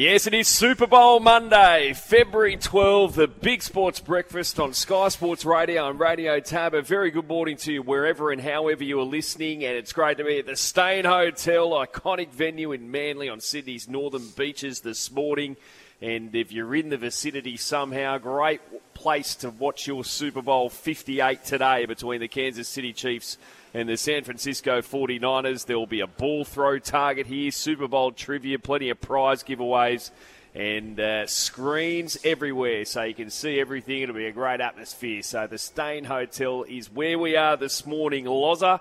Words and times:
Yes, 0.00 0.26
it 0.26 0.32
is 0.32 0.48
Super 0.48 0.86
Bowl 0.86 1.20
Monday, 1.20 1.92
February 1.92 2.56
12, 2.56 3.16
the 3.16 3.28
Big 3.28 3.62
Sports 3.62 4.00
Breakfast 4.00 4.58
on 4.58 4.72
Sky 4.72 5.08
Sports 5.08 5.44
Radio 5.44 5.90
and 5.90 6.00
Radio 6.00 6.40
Tab. 6.40 6.72
A 6.72 6.80
very 6.80 7.10
good 7.10 7.28
morning 7.28 7.58
to 7.58 7.72
you 7.74 7.82
wherever 7.82 8.30
and 8.30 8.40
however 8.40 8.82
you 8.82 8.98
are 8.98 9.04
listening, 9.04 9.62
and 9.62 9.76
it's 9.76 9.92
great 9.92 10.16
to 10.16 10.24
be 10.24 10.38
at 10.38 10.46
the 10.46 10.56
Steyne 10.56 11.04
Hotel, 11.04 11.72
iconic 11.72 12.30
venue 12.30 12.72
in 12.72 12.90
Manly 12.90 13.28
on 13.28 13.42
Sydney's 13.42 13.90
northern 13.90 14.26
beaches 14.38 14.80
this 14.80 15.10
morning. 15.10 15.58
And 16.00 16.34
if 16.34 16.50
you're 16.50 16.74
in 16.74 16.88
the 16.88 16.96
vicinity 16.96 17.58
somehow, 17.58 18.16
great 18.16 18.62
place 18.94 19.34
to 19.34 19.50
watch 19.50 19.86
your 19.86 20.02
Super 20.02 20.40
Bowl 20.40 20.70
58 20.70 21.44
today 21.44 21.84
between 21.84 22.20
the 22.20 22.28
Kansas 22.28 22.68
City 22.68 22.94
Chiefs 22.94 23.36
and 23.72 23.88
the 23.88 23.96
San 23.96 24.24
Francisco 24.24 24.80
49ers. 24.80 25.66
There 25.66 25.78
will 25.78 25.86
be 25.86 26.00
a 26.00 26.06
ball 26.06 26.44
throw 26.44 26.78
target 26.78 27.26
here, 27.26 27.50
Super 27.50 27.88
Bowl 27.88 28.12
trivia, 28.12 28.58
plenty 28.58 28.90
of 28.90 29.00
prize 29.00 29.42
giveaways, 29.42 30.10
and 30.54 30.98
uh, 30.98 31.26
screens 31.26 32.18
everywhere 32.24 32.84
so 32.84 33.02
you 33.02 33.14
can 33.14 33.30
see 33.30 33.60
everything. 33.60 34.02
It'll 34.02 34.14
be 34.14 34.26
a 34.26 34.32
great 34.32 34.60
atmosphere. 34.60 35.22
So 35.22 35.46
the 35.46 35.58
Steyne 35.58 36.04
Hotel 36.04 36.64
is 36.68 36.90
where 36.92 37.18
we 37.18 37.36
are 37.36 37.56
this 37.56 37.86
morning, 37.86 38.24
Loza. 38.24 38.80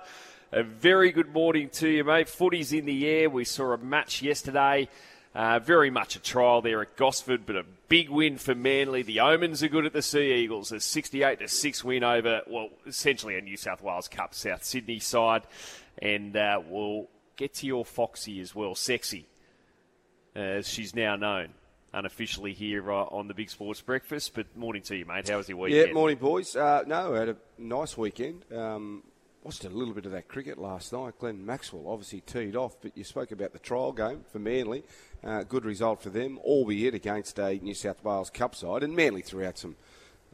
A 0.51 0.63
very 0.63 1.11
good 1.11 1.31
morning 1.31 1.69
to 1.73 1.87
you, 1.87 2.03
mate. 2.03 2.27
Footy's 2.27 2.73
in 2.73 2.85
the 2.85 3.07
air. 3.07 3.29
We 3.29 3.45
saw 3.45 3.73
a 3.73 3.77
match 3.77 4.23
yesterday. 4.23 4.89
Uh, 5.35 5.59
very 5.59 5.91
much 5.91 6.15
a 6.15 6.19
trial 6.19 6.61
there 6.61 6.81
at 6.81 6.95
Gosford, 6.95 7.45
but 7.45 7.55
a 7.55 7.63
big 7.87 8.09
win 8.09 8.37
for 8.37 8.55
Manly. 8.55 9.03
The 9.03 9.19
Omens 9.19 9.61
are 9.61 9.67
good 9.67 9.85
at 9.85 9.93
the 9.93 10.01
Sea 10.01 10.33
Eagles. 10.33 10.71
A 10.71 10.79
68 10.79 11.39
to 11.39 11.47
6 11.47 11.83
win 11.83 12.03
over, 12.03 12.41
well, 12.47 12.69
essentially 12.87 13.37
a 13.37 13.41
New 13.41 13.55
South 13.55 13.83
Wales 13.83 14.07
Cup 14.07 14.33
South 14.33 14.63
Sydney 14.63 14.99
side. 14.99 15.43
And 16.01 16.35
uh, 16.35 16.61
we'll 16.67 17.07
get 17.37 17.53
to 17.55 17.67
your 17.67 17.85
Foxy 17.85 18.39
as 18.41 18.55
well, 18.55 18.73
Sexy, 18.73 19.27
as 20.33 20.67
she's 20.67 20.95
now 20.95 21.15
known 21.15 21.49
unofficially 21.93 22.53
here 22.53 22.91
uh, 22.91 23.03
on 23.05 23.27
the 23.27 23.33
Big 23.33 23.49
Sports 23.49 23.81
Breakfast. 23.81 24.33
But 24.33 24.55
morning 24.57 24.81
to 24.83 24.95
you, 24.95 25.05
mate. 25.05 25.29
How 25.29 25.37
was 25.37 25.49
your 25.49 25.57
weekend? 25.57 25.87
Yeah, 25.89 25.93
morning, 25.93 26.17
boys. 26.17 26.55
Uh, 26.55 26.83
no, 26.87 27.15
I 27.15 27.19
had 27.19 27.29
a 27.29 27.35
nice 27.57 27.97
weekend. 27.97 28.45
Um, 28.51 29.03
watched 29.49 29.65
a 29.65 29.69
little 29.69 29.95
bit 29.95 30.05
of 30.05 30.11
that 30.11 30.27
cricket 30.27 30.59
last 30.59 30.93
night. 30.93 31.17
Glenn 31.17 31.43
Maxwell 31.43 31.87
obviously 31.87 32.21
teed 32.21 32.55
off, 32.55 32.77
but 32.83 32.95
you 32.95 33.03
spoke 33.03 33.31
about 33.31 33.51
the 33.51 33.57
trial 33.57 33.91
game 33.91 34.23
for 34.31 34.37
Manly. 34.37 34.83
Uh, 35.23 35.41
good 35.41 35.65
result 35.65 36.03
for 36.03 36.11
them, 36.11 36.37
albeit 36.43 36.93
against 36.93 37.39
a 37.39 37.57
New 37.57 37.73
South 37.73 38.03
Wales 38.03 38.29
Cup 38.29 38.53
side, 38.53 38.83
and 38.83 38.95
Manly 38.95 39.23
threw 39.23 39.43
out 39.43 39.57
some. 39.57 39.75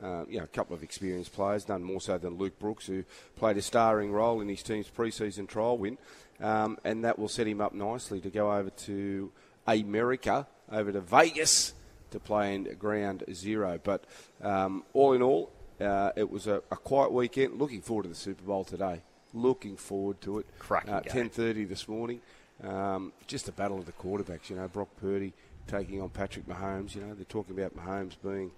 Uh, 0.04 0.26
you 0.28 0.38
know, 0.38 0.44
a 0.44 0.48
couple 0.48 0.76
of 0.76 0.84
experienced 0.84 1.32
players, 1.32 1.70
none 1.70 1.82
more 1.82 2.02
so 2.02 2.18
than 2.18 2.38
Luke 2.38 2.60
Brooks, 2.60 2.88
who 2.88 3.06
played 3.38 3.56
a 3.56 3.62
starring 3.62 4.12
role 4.12 4.42
in 4.42 4.50
his 4.50 4.62
team's 4.62 4.90
pre-season 4.90 5.48
trial 5.48 5.78
win, 5.78 5.98
um, 6.42 6.78
and 6.84 7.06
that 7.06 7.18
will 7.18 7.30
set 7.30 7.48
him 7.48 7.62
up 7.62 7.74
nicely 7.74 8.20
to 8.20 8.30
go 8.30 8.52
over 8.52 8.70
to 8.70 9.32
America, 9.66 10.46
over 10.70 10.92
to 10.92 11.00
Vegas, 11.00 11.74
to 12.12 12.20
play 12.20 12.54
in 12.54 12.66
ground 12.78 13.24
zero. 13.32 13.80
But 13.82 14.04
um, 14.42 14.84
all 14.92 15.14
in 15.14 15.22
all, 15.22 15.54
uh, 15.80 16.12
it 16.16 16.30
was 16.30 16.48
a, 16.48 16.62
a, 16.72 16.78
quiet 16.78 17.12
weekend. 17.12 17.60
Looking 17.60 17.82
forward 17.82 18.04
to 18.04 18.10
the 18.10 18.16
Super 18.16 18.44
Bowl 18.44 18.64
today. 18.64 19.02
Looking 19.34 19.76
forward 19.76 20.22
to 20.22 20.40
it. 20.40 20.46
Cracking 20.60 20.94
uh, 20.94 21.02
Ten 21.02 21.30
thirty 21.30 21.66
this 21.66 21.88
morning. 21.88 22.22
Um, 22.64 23.12
just 23.28 23.50
a 23.50 23.52
battle 23.52 23.78
of 23.78 23.86
the 23.86 23.92
quarterbacks. 23.92 24.50
You 24.50 24.56
know, 24.56 24.68
Brock 24.68 24.90
Purdy 25.02 25.34
taking 25.68 26.02
on 26.02 26.10
Patrick 26.10 26.48
Mahomes. 26.48 26.96
You 26.96 27.02
know, 27.02 27.14
they're 27.14 27.26
talking 27.26 27.58
about 27.58 27.76
Mahomes 27.76 28.16
being 28.24 28.52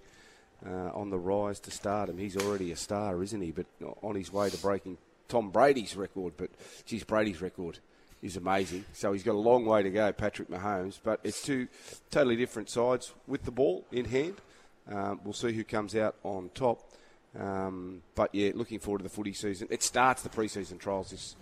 uh, 0.64 0.90
on 0.94 1.10
the 1.10 1.18
rise 1.18 1.58
to 1.60 1.70
stardom. 1.70 2.18
He's 2.18 2.36
already 2.36 2.70
a 2.70 2.76
star, 2.76 3.22
isn't 3.22 3.40
he? 3.40 3.50
But 3.50 3.66
on 4.02 4.14
his 4.14 4.32
way 4.32 4.50
to 4.50 4.56
breaking 4.58 4.98
Tom 5.28 5.50
Brady's 5.50 5.96
record. 5.96 6.34
But 6.36 6.50
geez, 6.86 7.02
Brady's 7.02 7.42
record 7.42 7.80
is 8.22 8.36
amazing. 8.36 8.84
So 8.92 9.12
he's 9.12 9.22
got 9.22 9.34
a 9.34 9.38
long 9.38 9.64
way 9.64 9.82
to 9.82 9.90
go, 9.90 10.12
Patrick 10.12 10.48
Mahomes. 10.48 10.98
But 11.02 11.20
it's 11.24 11.42
two 11.42 11.68
totally 12.10 12.36
different 12.36 12.70
sides 12.70 13.12
with 13.26 13.44
the 13.44 13.50
ball 13.50 13.84
in 13.90 14.04
hand. 14.04 14.36
Um, 14.90 15.20
we'll 15.22 15.34
see 15.34 15.52
who 15.52 15.64
comes 15.64 15.94
out 15.94 16.16
on 16.22 16.50
top. 16.54 16.92
Um, 17.38 18.02
but 18.14 18.34
yeah, 18.34 18.50
looking 18.54 18.80
forward 18.80 18.98
to 18.98 19.04
the 19.04 19.10
footy 19.10 19.32
season. 19.32 19.68
It 19.70 19.82
starts 19.82 20.22
the 20.22 20.28
pre-season 20.28 20.78
trials 20.78 21.10
this. 21.10 21.36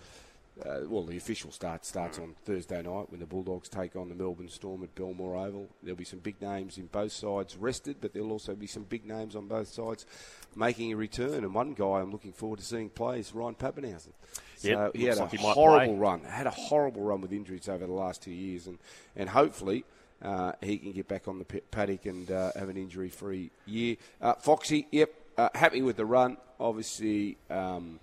Uh, 0.65 0.79
well, 0.87 1.03
the 1.03 1.15
official 1.17 1.51
start 1.51 1.85
starts 1.85 2.17
on 2.17 2.33
Thursday 2.43 2.81
night 2.81 3.11
when 3.11 3.19
the 3.19 3.27
Bulldogs 3.27 3.69
take 3.69 3.95
on 3.95 4.09
the 4.09 4.15
Melbourne 4.15 4.49
Storm 4.49 4.81
at 4.81 4.95
Belmore 4.95 5.35
Oval. 5.35 5.67
There'll 5.83 5.95
be 5.95 6.03
some 6.03 6.17
big 6.17 6.41
names 6.41 6.79
in 6.79 6.87
both 6.87 7.11
sides 7.11 7.55
rested, 7.55 7.97
but 8.01 8.11
there'll 8.11 8.31
also 8.31 8.55
be 8.55 8.65
some 8.65 8.81
big 8.81 9.05
names 9.05 9.35
on 9.35 9.47
both 9.47 9.67
sides 9.67 10.07
making 10.55 10.91
a 10.91 10.95
return. 10.95 11.43
And 11.43 11.53
one 11.53 11.73
guy 11.73 11.99
I'm 11.99 12.11
looking 12.11 12.33
forward 12.33 12.57
to 12.57 12.65
seeing 12.65 12.89
play 12.89 13.19
is 13.19 13.35
Ryan 13.35 13.53
Papenhuyzen. 13.53 14.13
So 14.55 14.67
yep, 14.67 14.95
he 14.95 15.03
had 15.03 15.17
like 15.17 15.33
a 15.33 15.37
he 15.37 15.43
horrible 15.43 15.97
run. 15.97 16.23
Had 16.23 16.47
a 16.47 16.51
horrible 16.51 17.03
run 17.03 17.21
with 17.21 17.31
injuries 17.31 17.69
over 17.69 17.85
the 17.85 17.93
last 17.93 18.23
two 18.23 18.31
years, 18.31 18.67
and 18.67 18.79
and 19.15 19.29
hopefully. 19.29 19.85
Uh, 20.19 20.53
he 20.63 20.79
can 20.79 20.91
get 20.93 21.07
back 21.07 21.27
on 21.27 21.37
the 21.37 21.45
paddock 21.45 22.07
and 22.07 22.31
uh, 22.31 22.51
have 22.55 22.69
an 22.69 22.75
injury-free 22.75 23.51
year. 23.67 23.95
Uh, 24.19 24.33
Foxy, 24.33 24.87
yep, 24.89 25.13
uh, 25.37 25.49
happy 25.53 25.81
with 25.81 25.97
the 25.97 26.05
run. 26.05 26.37
Obviously, 26.59 27.37
um, 27.49 27.99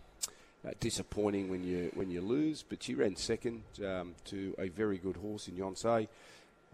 uh, 0.67 0.71
disappointing 0.81 1.51
when 1.51 1.65
you 1.65 1.91
when 1.95 2.11
you 2.11 2.21
lose, 2.21 2.65
but 2.67 2.83
she 2.83 2.95
ran 2.95 3.17
second 3.17 3.63
um, 3.85 4.15
to 4.27 4.55
a 4.59 4.69
very 4.69 4.99
good 4.99 5.17
horse 5.17 5.49
in 5.49 5.55
Yonsei, 5.55 6.09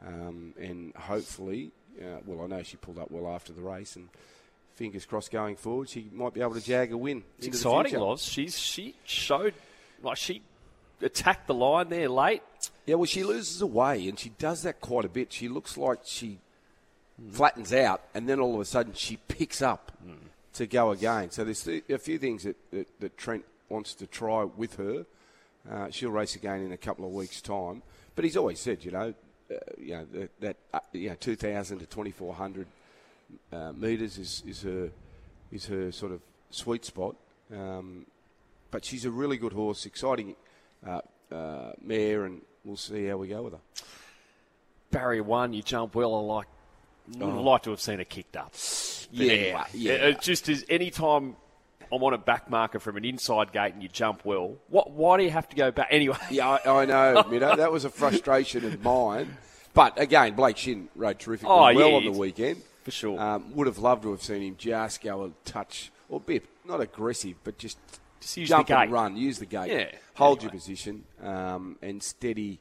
um, 0.07 0.55
and 0.61 0.95
hopefully, 0.95 1.73
uh, 2.01 2.19
well, 2.27 2.45
I 2.45 2.47
know 2.47 2.63
she 2.63 2.77
pulled 2.77 2.99
up 2.99 3.11
well 3.11 3.33
after 3.33 3.53
the 3.53 3.63
race, 3.63 3.97
and 3.97 4.09
fingers 4.75 5.07
crossed 5.07 5.31
going 5.31 5.57
forward, 5.57 5.89
she 5.89 6.09
might 6.13 6.35
be 6.35 6.41
able 6.41 6.55
to 6.55 6.61
jag 6.61 6.93
a 6.93 6.97
win. 6.97 7.25
It's 7.39 7.47
exciting, 7.47 7.99
Loz. 7.99 8.23
She's 8.23 8.59
she 8.59 8.95
showed 9.05 9.55
like 10.03 10.19
she 10.19 10.43
attacked 11.03 11.47
the 11.47 11.55
line 11.55 11.89
there 11.89 12.09
late. 12.09 12.43
Yeah, 12.87 12.97
well, 12.97 13.07
she 13.07 13.25
loses 13.25 13.63
away, 13.63 14.09
and 14.09 14.19
she 14.19 14.29
does 14.29 14.63
that 14.63 14.81
quite 14.81 15.05
a 15.05 15.09
bit. 15.09 15.33
She 15.33 15.49
looks 15.49 15.77
like 15.79 16.01
she 16.05 16.39
flattens 17.31 17.73
out, 17.73 18.03
and 18.15 18.29
then 18.29 18.41
all 18.41 18.55
of 18.55 18.61
a 18.61 18.65
sudden 18.65 18.93
she 18.93 19.17
picks 19.17 19.63
up. 19.63 19.93
Mm 20.07 20.30
to 20.55 20.67
go 20.67 20.91
again. 20.93 21.31
So 21.31 21.45
there's 21.45 21.67
a 21.67 21.99
few 21.99 22.19
things 22.19 22.45
that, 22.45 22.57
that, 22.73 23.01
that 23.01 23.17
Trent 23.17 23.45
wants 23.69 23.95
to 23.95 24.07
try 24.07 24.45
with 24.45 24.77
her. 24.77 25.07
Uh, 25.71 25.91
she'll 25.91 26.11
race 26.11 26.35
again 26.35 26.63
in 26.63 26.73
a 26.73 26.77
couple 26.77 27.05
of 27.05 27.13
weeks' 27.13 27.41
time. 27.41 27.83
But 28.15 28.25
he's 28.25 28.37
always 28.37 28.59
said, 28.59 28.85
you 28.85 28.91
know, 28.91 29.15
uh, 29.51 29.55
you 29.79 29.93
know 29.93 30.07
that, 30.13 30.41
that 30.41 30.57
uh, 30.73 30.81
you 30.93 31.11
know 31.11 31.17
2,000 31.19 31.79
to 31.79 31.87
2,400 31.87 32.67
uh, 33.53 33.73
meters 33.73 34.19
is, 34.19 34.43
is 34.47 34.63
her 34.63 34.91
is 35.53 35.67
her 35.67 35.91
sort 35.93 36.13
of 36.13 36.21
sweet 36.51 36.85
spot. 36.85 37.17
Um, 37.53 38.07
but 38.71 38.85
she's 38.85 39.05
a 39.05 39.11
really 39.11 39.37
good 39.37 39.53
horse, 39.53 39.87
exciting 39.87 40.37
uh, 40.87 41.01
uh, 41.33 41.73
mare, 41.83 42.25
and 42.25 42.43
we'll 42.65 42.77
see 42.77 43.07
how 43.07 43.17
we 43.17 43.29
go 43.29 43.43
with 43.43 43.55
her. 43.55 43.61
Barrier 44.91 45.23
one, 45.23 45.53
you 45.53 45.63
jump 45.63 45.95
well. 45.95 46.15
I 46.15 46.21
like 46.21 46.47
would 47.19 47.23
oh. 47.23 47.43
like 47.43 47.63
to 47.63 47.71
have 47.71 47.81
seen 47.81 47.99
her 47.99 48.05
kicked 48.05 48.37
up. 48.37 48.55
But 49.11 49.27
yeah, 49.27 49.33
anyway, 49.33 49.65
yeah. 49.75 49.93
It 49.93 50.21
just 50.21 50.49
as 50.49 50.65
any 50.69 50.91
time 50.91 51.37
I'm 51.93 52.03
on 52.03 52.15
a 52.15 52.19
back 52.19 52.49
marker 52.51 52.79
from 52.79 52.97
an 52.97 53.05
inside 53.05 53.53
gate 53.53 53.75
and 53.75 53.83
you 53.83 53.89
jump 53.89 54.25
well. 54.25 54.57
What? 54.69 54.91
Why 54.91 55.19
do 55.19 55.25
you 55.25 55.31
have 55.31 55.49
to 55.49 55.57
go 55.57 55.71
back 55.71 55.89
anyway? 55.91 56.17
Yeah, 56.31 56.49
I, 56.49 56.83
I 56.83 56.85
know. 56.85 57.25
you 57.33 57.41
know 57.41 57.57
that 57.57 57.73
was 57.73 57.85
a 57.85 57.91
frustration 57.91 58.65
of 58.65 58.83
mine. 58.83 59.37
But 59.75 60.01
again, 60.01 60.35
Blake 60.35 60.57
Shinn 60.57 60.89
rode 60.95 61.19
terrifically 61.19 61.53
oh, 61.53 61.75
well 61.75 61.91
yeah, 61.91 61.97
on 61.97 62.05
the 62.05 62.13
weekend. 62.13 62.63
For 62.85 62.91
sure. 62.91 63.21
Um, 63.21 63.55
would 63.55 63.67
have 63.67 63.79
loved 63.79 64.03
to 64.03 64.11
have 64.11 64.23
seen 64.23 64.43
him 64.43 64.57
just 64.57 65.03
go 65.03 65.25
a 65.25 65.31
touch 65.45 65.93
or 66.09 66.19
bit, 66.19 66.45
not 66.65 66.81
aggressive, 66.81 67.37
but 67.45 67.59
just, 67.59 67.79
just 68.21 68.37
use 68.37 68.49
jump 68.49 68.67
the 68.67 68.75
gate. 68.75 68.83
and 68.85 68.93
run. 68.93 69.17
Use 69.17 69.39
the 69.39 69.47
gate. 69.47 69.71
Yeah. 69.71 69.91
Hold 70.15 70.39
anyway. 70.39 70.45
your 70.45 70.61
position 70.61 71.05
um, 71.23 71.77
and 71.83 72.03
steady 72.03 72.59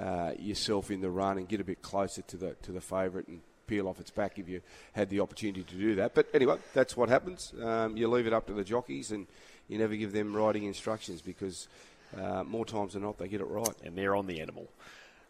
uh, 0.00 0.32
yourself 0.38 0.90
in 0.90 1.00
the 1.00 1.10
run 1.10 1.38
and 1.38 1.48
get 1.48 1.60
a 1.60 1.64
bit 1.64 1.82
closer 1.82 2.22
to 2.22 2.36
the 2.36 2.54
to 2.62 2.72
the 2.72 2.80
favourite 2.80 3.26
and 3.28 3.40
peel 3.68 3.86
off 3.86 4.00
its 4.00 4.10
back 4.10 4.38
if 4.38 4.48
you 4.48 4.60
had 4.92 5.08
the 5.10 5.20
opportunity 5.20 5.62
to 5.62 5.74
do 5.76 5.94
that. 5.96 6.14
But 6.14 6.26
anyway, 6.34 6.56
that's 6.74 6.96
what 6.96 7.08
happens. 7.08 7.52
Um, 7.62 7.96
you 7.96 8.08
leave 8.08 8.26
it 8.26 8.32
up 8.32 8.46
to 8.48 8.52
the 8.52 8.64
jockeys 8.64 9.12
and 9.12 9.26
you 9.68 9.78
never 9.78 9.94
give 9.94 10.12
them 10.12 10.34
riding 10.34 10.64
instructions 10.64 11.22
because 11.22 11.68
uh, 12.20 12.42
more 12.42 12.64
times 12.64 12.94
than 12.94 13.02
not 13.02 13.18
they 13.18 13.28
get 13.28 13.40
it 13.40 13.46
right. 13.46 13.74
And 13.84 13.96
they're 13.96 14.16
on 14.16 14.26
the 14.26 14.40
animal. 14.40 14.68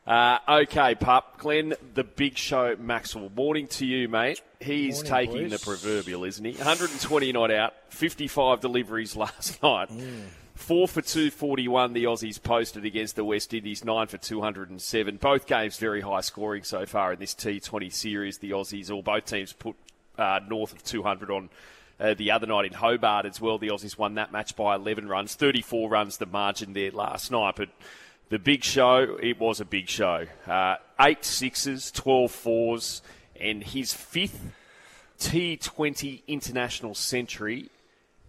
Uh, 0.06 0.38
okay, 0.62 0.94
pup. 0.94 1.36
Glenn, 1.36 1.74
the 1.92 2.04
big 2.04 2.38
show, 2.38 2.74
Maxwell. 2.78 3.30
Morning 3.36 3.66
to 3.66 3.84
you, 3.84 4.08
mate. 4.08 4.40
He's 4.58 5.04
Morning, 5.04 5.12
taking 5.12 5.48
boys. 5.50 5.60
the 5.60 5.64
proverbial, 5.64 6.24
isn't 6.24 6.42
he? 6.42 6.52
120 6.52 7.32
not 7.32 7.50
out, 7.50 7.74
55 7.90 8.60
deliveries 8.60 9.14
last 9.16 9.62
night. 9.62 9.90
Mm. 9.90 10.22
Four 10.58 10.88
for 10.88 11.00
241 11.00 11.92
the 11.94 12.04
Aussies 12.04 12.42
posted 12.42 12.84
against 12.84 13.16
the 13.16 13.24
West 13.24 13.54
Indies, 13.54 13.84
nine 13.84 14.08
for 14.08 14.18
207. 14.18 15.16
Both 15.16 15.46
games 15.46 15.78
very 15.78 16.00
high 16.02 16.20
scoring 16.20 16.64
so 16.64 16.84
far 16.84 17.12
in 17.12 17.20
this 17.20 17.32
T20 17.32 17.90
series. 17.90 18.38
The 18.38 18.50
Aussies, 18.50 18.94
or 18.94 19.02
both 19.02 19.24
teams, 19.24 19.52
put 19.54 19.76
uh, 20.18 20.40
north 20.46 20.72
of 20.72 20.82
200 20.82 21.30
on 21.30 21.48
uh, 22.00 22.14
the 22.14 22.32
other 22.32 22.46
night 22.46 22.66
in 22.66 22.72
Hobart 22.74 23.24
as 23.24 23.40
well. 23.40 23.56
The 23.56 23.68
Aussies 23.68 23.96
won 23.96 24.16
that 24.16 24.30
match 24.32 24.56
by 24.56 24.74
11 24.74 25.08
runs, 25.08 25.36
34 25.36 25.88
runs 25.88 26.18
the 26.18 26.26
margin 26.26 26.74
there 26.74 26.90
last 26.90 27.30
night. 27.30 27.54
But 27.56 27.70
the 28.28 28.40
big 28.40 28.62
show, 28.62 29.16
it 29.22 29.38
was 29.38 29.60
a 29.60 29.64
big 29.64 29.88
show. 29.88 30.26
Uh, 30.46 30.76
eight 31.00 31.24
sixes, 31.24 31.92
12 31.92 32.30
fours, 32.32 33.00
and 33.40 33.62
his 33.62 33.94
fifth 33.94 34.50
T20 35.20 36.22
international 36.26 36.94
century 36.94 37.70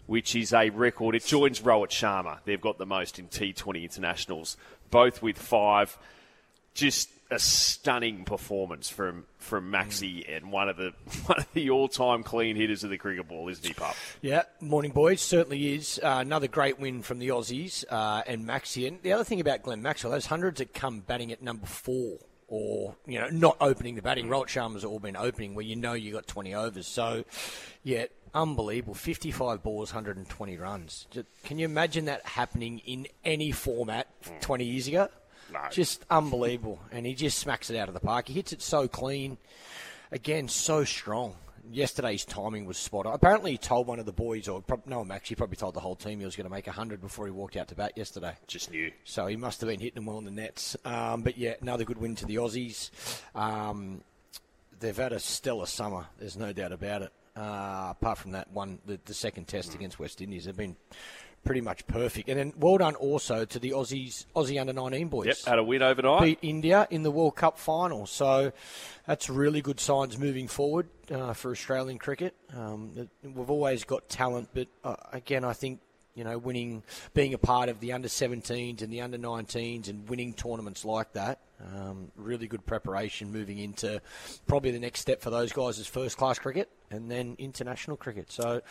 which 0.09 0.35
is 0.35 0.53
a 0.53 0.71
record. 0.71 1.13
It 1.13 1.23
joins 1.23 1.61
Rohit 1.61 1.89
Sharma. 1.89 2.39
They've 2.44 2.59
got 2.59 2.79
the 2.79 2.85
most 2.88 3.19
in 3.19 3.27
T20 3.27 3.83
internationals, 3.83 4.57
both 4.89 5.21
with 5.21 5.38
five. 5.38 5.95
Just 6.73 7.11
a 7.29 7.38
stunning 7.38 8.25
performance 8.25 8.89
from 8.89 9.25
from 9.38 9.71
Maxi 9.71 10.25
and 10.27 10.51
one 10.51 10.67
of 10.67 10.77
the 10.77 10.94
one 11.27 11.38
of 11.38 11.53
the 11.53 11.69
all 11.69 11.88
time 11.88 12.23
clean 12.23 12.56
hitters 12.56 12.83
of 12.83 12.89
the 12.89 12.97
cricket 12.97 13.27
ball, 13.27 13.50
isn't 13.50 13.63
he, 13.63 13.73
Pup? 13.73 13.95
Yeah, 14.21 14.44
morning 14.59 14.91
boys. 14.91 15.21
Certainly 15.21 15.75
is 15.75 16.00
uh, 16.01 16.17
another 16.21 16.47
great 16.47 16.79
win 16.79 17.03
from 17.03 17.19
the 17.19 17.27
Aussies 17.27 17.85
uh, 17.88 18.23
and 18.25 18.47
Maxi. 18.47 18.88
And 18.88 19.00
the 19.03 19.13
other 19.13 19.23
thing 19.23 19.39
about 19.39 19.61
Glenn 19.61 19.83
Maxwell, 19.83 20.11
those 20.11 20.25
hundreds 20.25 20.57
that 20.57 20.73
come 20.73 21.01
batting 21.01 21.31
at 21.31 21.44
number 21.44 21.67
four 21.67 22.17
or 22.50 22.95
you 23.06 23.19
know 23.19 23.29
not 23.29 23.57
opening 23.61 23.95
the 23.95 24.01
batting. 24.01 24.27
Rohit 24.27 24.47
Sharma's 24.47 24.83
all 24.83 25.00
been 25.00 25.15
opening 25.15 25.56
where 25.56 25.65
you 25.65 25.75
know 25.75 25.94
you 25.94 26.13
got 26.13 26.27
20 26.27 26.53
overs. 26.56 26.88
So, 26.88 27.23
yeah, 27.83 28.06
unbelievable. 28.34 28.94
55 28.94 29.64
balls, 29.64 29.94
120 29.94 30.58
runs. 30.58 31.08
Can 31.44 31.60
you 31.60 31.66
imagine 31.66 32.06
that 32.06 32.26
happening 32.26 32.80
in 32.80 33.08
any 33.24 33.52
format 33.52 34.08
20 34.42 34.66
years 34.66 34.88
ago? 34.88 35.10
No. 35.52 35.60
Just 35.72 36.06
unbelievable. 36.10 36.80
And 36.92 37.06
he 37.06 37.16
just 37.16 37.40
smacks 37.40 37.70
it 37.70 37.78
out 37.78 37.88
of 37.88 37.94
the 37.94 38.00
park. 38.00 38.28
He 38.28 38.34
hits 38.34 38.54
it 38.54 38.62
so 38.62 38.88
clean. 38.88 39.38
Again, 40.12 40.48
so 40.48 40.84
strong. 40.84 41.36
Yesterday's 41.72 42.26
timing 42.26 42.66
was 42.66 42.78
spot 42.78 43.06
on. 43.06 43.14
Apparently, 43.14 43.52
he 43.52 43.58
told 43.58 43.86
one 43.86 44.00
of 44.00 44.08
the 44.08 44.12
boys, 44.12 44.48
or 44.48 44.64
no, 44.88 45.02
I'm 45.02 45.12
actually 45.12 45.36
probably 45.36 45.58
told 45.58 45.76
the 45.76 45.80
whole 45.80 45.96
team 45.96 46.20
he 46.20 46.26
was 46.26 46.36
going 46.36 46.46
to 46.46 46.52
make 46.52 46.66
100 46.66 47.00
before 47.00 47.26
he 47.26 47.31
walked 47.31 47.58
out 47.58 47.68
to 47.68 47.76
bat 47.76 47.94
yesterday. 47.96 48.34
Just 48.48 48.72
knew. 48.72 48.92
So 49.04 49.28
he 49.28 49.36
must 49.36 49.62
have 49.62 49.70
been 49.70 49.80
hitting 49.80 49.96
them 49.96 50.06
well 50.08 50.18
in 50.18 50.26
the 50.26 50.31
nets. 50.31 50.76
Um, 50.84 51.22
but 51.22 51.38
yeah, 51.38 51.54
another 51.62 51.84
good 51.84 52.00
win 52.00 52.16
to 52.16 52.26
the 52.26 52.36
Aussies. 52.36 52.90
Um, 53.36 54.02
they've 54.80 54.98
had 54.98 55.14
a 55.14 55.20
stellar 55.20 55.68
summer. 55.68 56.08
There's 56.18 56.38
no 56.38 56.54
doubt 56.54 56.72
about 56.72 57.04
it. 57.04 57.12
Uh, 57.39 57.91
apart 57.91 58.18
from 58.18 58.31
that 58.31 58.51
one, 58.51 58.80
the, 58.86 59.00
the 59.06 59.13
second 59.13 59.47
test 59.47 59.71
mm. 59.71 59.75
against 59.75 59.97
West 59.97 60.21
Indies, 60.21 60.45
they've 60.45 60.57
been 60.57 60.75
pretty 61.44 61.62
much 61.62 61.88
perfect. 61.88 62.27
And 62.27 62.38
then 62.38 62.53
well 62.57 62.77
done 62.77 62.95
also 62.95 63.45
to 63.45 63.59
the 63.59 63.71
Aussies, 63.71 64.25
Aussie 64.36 64.59
under 64.59 64.74
19 64.74 65.07
boys. 65.07 65.27
Yep, 65.27 65.38
had 65.45 65.59
a 65.59 65.63
win 65.63 65.81
overnight. 65.81 66.21
Beat 66.21 66.39
India 66.41 66.88
in 66.89 67.03
the 67.03 67.12
World 67.12 67.36
Cup 67.36 67.57
final. 67.57 68.06
So 68.06 68.51
that's 69.07 69.30
really 69.30 69.62
good 69.62 69.80
signs 69.80 70.18
moving 70.18 70.47
forward 70.47 70.89
uh, 71.12 71.33
for 71.33 71.51
Australian 71.51 71.97
cricket. 71.97 72.36
Um, 72.53 73.09
we've 73.24 73.50
always 73.50 73.83
got 73.83 74.09
talent, 74.09 74.50
but 74.53 74.68
uh, 74.83 74.95
again, 75.13 75.45
I 75.45 75.53
think 75.53 75.80
you 76.15 76.23
know, 76.23 76.38
winning, 76.38 76.83
being 77.13 77.33
a 77.33 77.38
part 77.38 77.69
of 77.69 77.79
the 77.79 77.94
under 77.94 78.07
17s 78.07 78.81
and 78.81 78.91
the 78.91 79.01
under 79.01 79.17
19s 79.17 79.89
and 79.89 80.07
winning 80.09 80.33
tournaments 80.33 80.83
like 80.83 81.13
that. 81.13 81.39
Um, 81.75 82.11
really 82.15 82.47
good 82.47 82.65
preparation 82.65 83.31
moving 83.31 83.57
into 83.57 84.01
probably 84.47 84.71
the 84.71 84.79
next 84.79 85.01
step 85.01 85.21
for 85.21 85.29
those 85.29 85.51
guys 85.51 85.77
is 85.77 85.88
first 85.88 86.17
class 86.17 86.39
cricket 86.39 86.69
and 86.89 87.11
then 87.11 87.35
international 87.38 87.97
cricket. 87.97 88.31
So, 88.31 88.61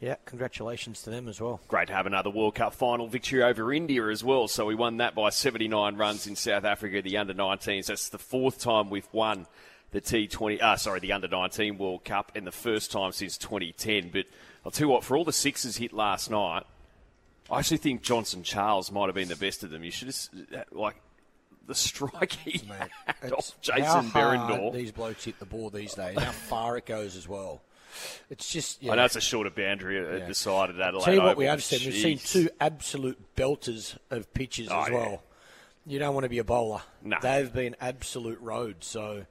yeah, 0.00 0.16
congratulations 0.24 1.02
to 1.02 1.10
them 1.10 1.28
as 1.28 1.40
well. 1.40 1.60
Great 1.68 1.88
to 1.88 1.94
have 1.94 2.06
another 2.06 2.30
World 2.30 2.54
Cup 2.54 2.74
final 2.74 3.06
victory 3.06 3.42
over 3.42 3.72
India 3.72 4.06
as 4.08 4.24
well. 4.24 4.48
So 4.48 4.64
we 4.64 4.74
won 4.74 4.96
that 4.96 5.14
by 5.14 5.30
79 5.30 5.96
runs 5.96 6.26
in 6.26 6.36
South 6.36 6.64
Africa, 6.64 7.02
the 7.02 7.18
under 7.18 7.34
19s. 7.34 7.86
That's 7.86 8.08
the 8.08 8.18
fourth 8.18 8.58
time 8.58 8.88
we've 8.88 9.08
won 9.12 9.46
the 9.90 10.00
T20, 10.00 10.60
uh, 10.60 10.76
sorry, 10.76 11.00
the 11.00 11.12
under 11.12 11.28
19 11.28 11.78
World 11.78 12.04
Cup 12.04 12.32
and 12.34 12.46
the 12.46 12.52
first 12.52 12.92
time 12.92 13.12
since 13.12 13.38
2010. 13.38 14.10
But 14.10 14.26
I'll 14.64 14.70
tell 14.70 14.86
you 14.86 14.92
what, 14.92 15.04
for 15.04 15.16
all 15.16 15.24
the 15.24 15.32
sixes 15.32 15.76
hit 15.76 15.92
last 15.92 16.30
night, 16.30 16.64
I 17.50 17.60
actually 17.60 17.78
think 17.78 18.02
Johnson 18.02 18.42
Charles 18.42 18.92
might 18.92 19.06
have 19.06 19.14
been 19.14 19.28
the 19.28 19.36
best 19.36 19.62
of 19.64 19.70
them. 19.70 19.82
You 19.82 19.90
should 19.90 20.08
have, 20.08 20.28
uh, 20.54 20.64
like, 20.70 20.96
the 21.66 21.74
strike 21.74 22.32
he 22.32 22.66
Mate, 22.68 22.88
had 23.20 23.32
off 23.32 23.58
Jason 23.60 24.10
Behrendorff. 24.10 24.72
These 24.72 24.92
blokes 24.92 25.24
hit 25.24 25.38
the 25.38 25.46
ball 25.46 25.70
these 25.70 25.94
days. 25.94 26.18
How 26.18 26.32
far 26.32 26.76
it 26.76 26.86
goes 26.86 27.16
as 27.16 27.28
well. 27.28 27.62
It's 28.30 28.50
just. 28.50 28.82
Yeah. 28.82 28.92
I 28.92 28.96
know 28.96 29.04
it's 29.04 29.16
a 29.16 29.20
shorter 29.20 29.50
boundary 29.50 29.98
at 29.98 30.20
yeah. 30.20 30.26
the 30.26 30.34
side 30.34 30.70
of 30.70 30.78
Adelaide. 30.78 31.04
Tell 31.04 31.14
you 31.14 31.20
what, 31.20 31.30
Oval, 31.30 31.38
we 31.38 31.44
have 31.46 31.62
said 31.62 31.80
we've 31.80 31.94
seen 31.94 32.18
two 32.18 32.48
absolute 32.60 33.18
belters 33.36 33.96
of 34.10 34.32
pitches 34.34 34.68
oh, 34.70 34.82
as 34.82 34.90
well. 34.90 35.10
Yeah. 35.10 35.16
You 35.88 35.98
don't 35.98 36.12
want 36.12 36.24
to 36.24 36.28
be 36.28 36.38
a 36.38 36.44
bowler. 36.44 36.82
No. 37.02 37.16
They've 37.22 37.50
been 37.50 37.74
absolute 37.80 38.38
road. 38.40 38.76
So, 38.80 39.24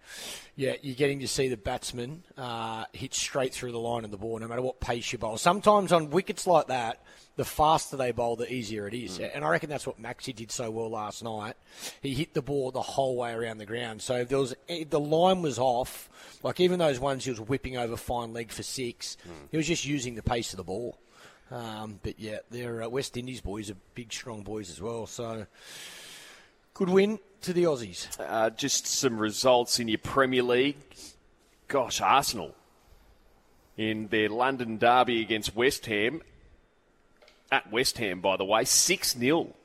yeah, 0.55 0.73
you're 0.81 0.95
getting 0.95 1.19
to 1.19 1.27
see 1.27 1.49
the 1.49 1.57
batsman 1.57 2.23
uh, 2.35 2.85
hit 2.93 3.13
straight 3.13 3.53
through 3.53 3.73
the 3.73 3.79
line 3.79 4.03
of 4.03 4.09
the 4.11 4.17
ball, 4.17 4.39
no 4.39 4.47
matter 4.47 4.63
what 4.63 4.79
pace 4.79 5.13
you 5.13 5.19
bowl. 5.19 5.37
Sometimes 5.37 5.91
on 5.91 6.09
wickets 6.09 6.47
like 6.47 6.67
that, 6.67 7.03
the 7.35 7.45
faster 7.45 7.95
they 7.95 8.11
bowl, 8.11 8.35
the 8.35 8.51
easier 8.51 8.87
it 8.87 8.95
is. 8.95 9.19
Mm. 9.19 9.35
And 9.35 9.45
I 9.45 9.49
reckon 9.49 9.69
that's 9.69 9.85
what 9.85 10.01
Maxi 10.01 10.35
did 10.35 10.51
so 10.51 10.71
well 10.71 10.89
last 10.89 11.23
night. 11.23 11.55
He 12.01 12.15
hit 12.15 12.33
the 12.33 12.41
ball 12.41 12.71
the 12.71 12.81
whole 12.81 13.15
way 13.15 13.33
around 13.33 13.59
the 13.59 13.65
ground. 13.67 14.01
So 14.01 14.15
if 14.15 14.29
there 14.29 14.39
was 14.39 14.55
if 14.67 14.89
the 14.89 14.99
line 14.99 15.43
was 15.43 15.59
off, 15.59 16.09
like 16.41 16.59
even 16.59 16.79
those 16.79 16.99
ones 16.99 17.23
he 17.23 17.29
was 17.29 17.39
whipping 17.39 17.77
over 17.77 17.95
fine 17.95 18.33
leg 18.33 18.51
for 18.51 18.63
six, 18.63 19.15
mm. 19.27 19.49
he 19.51 19.57
was 19.57 19.67
just 19.67 19.85
using 19.85 20.15
the 20.15 20.23
pace 20.23 20.53
of 20.53 20.57
the 20.57 20.63
ball. 20.63 20.97
Um, 21.51 21.99
but 22.01 22.19
yeah, 22.19 22.39
they're 22.49 22.81
uh, 22.83 22.89
West 22.89 23.15
Indies 23.15 23.41
boys 23.41 23.69
are 23.69 23.77
big, 23.93 24.11
strong 24.11 24.41
boys 24.41 24.71
as 24.71 24.81
well. 24.81 25.05
So 25.05 25.45
good 26.77 26.89
win 26.89 27.17
to 27.41 27.53
the 27.53 27.63
Aussies. 27.63 28.07
Uh, 28.19 28.51
just 28.51 28.85
some 28.85 29.17
results 29.17 29.79
in 29.79 29.87
your 29.87 29.97
Premier 29.97 30.43
League. 30.43 30.77
Gosh, 31.67 32.01
Arsenal 32.01 32.53
in 33.77 34.09
their 34.09 34.29
London 34.29 34.77
derby 34.77 35.21
against 35.21 35.55
West 35.55 35.87
Ham 35.87 36.21
at 37.51 37.71
West 37.71 37.97
Ham, 37.97 38.21
by 38.21 38.37
the 38.37 38.45
way, 38.45 38.63
6 38.63 39.17
0. 39.17 39.55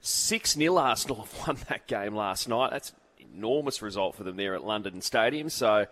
6 0.00 0.54
0 0.54 0.76
Arsenal 0.76 1.16
have 1.22 1.46
won 1.46 1.58
that 1.68 1.86
game 1.86 2.16
last 2.16 2.48
night. 2.48 2.72
That's 2.72 2.90
an 3.20 3.26
enormous 3.36 3.80
result 3.80 4.16
for 4.16 4.24
them 4.24 4.36
there 4.36 4.56
at 4.56 4.64
London 4.64 5.00
Stadium. 5.00 5.50
So 5.50 5.86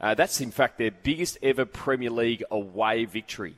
uh, 0.00 0.14
that's, 0.14 0.40
in 0.40 0.50
fact, 0.50 0.78
their 0.78 0.90
biggest 0.90 1.36
ever 1.42 1.66
Premier 1.66 2.10
League 2.10 2.44
away 2.50 3.04
victory. 3.04 3.56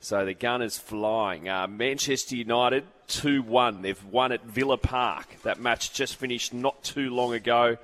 So 0.00 0.26
the 0.26 0.34
Gunners 0.34 0.76
flying. 0.76 1.48
Uh, 1.48 1.66
Manchester 1.66 2.36
United 2.36 2.84
2 3.08 3.42
1. 3.42 3.82
They've 3.82 4.04
won 4.06 4.32
at 4.32 4.44
Villa 4.44 4.76
Park. 4.76 5.42
That 5.42 5.60
match 5.60 5.92
just 5.92 6.16
finished 6.16 6.52
not 6.52 6.82
too 6.82 7.10
long 7.10 7.34
ago. 7.34 7.78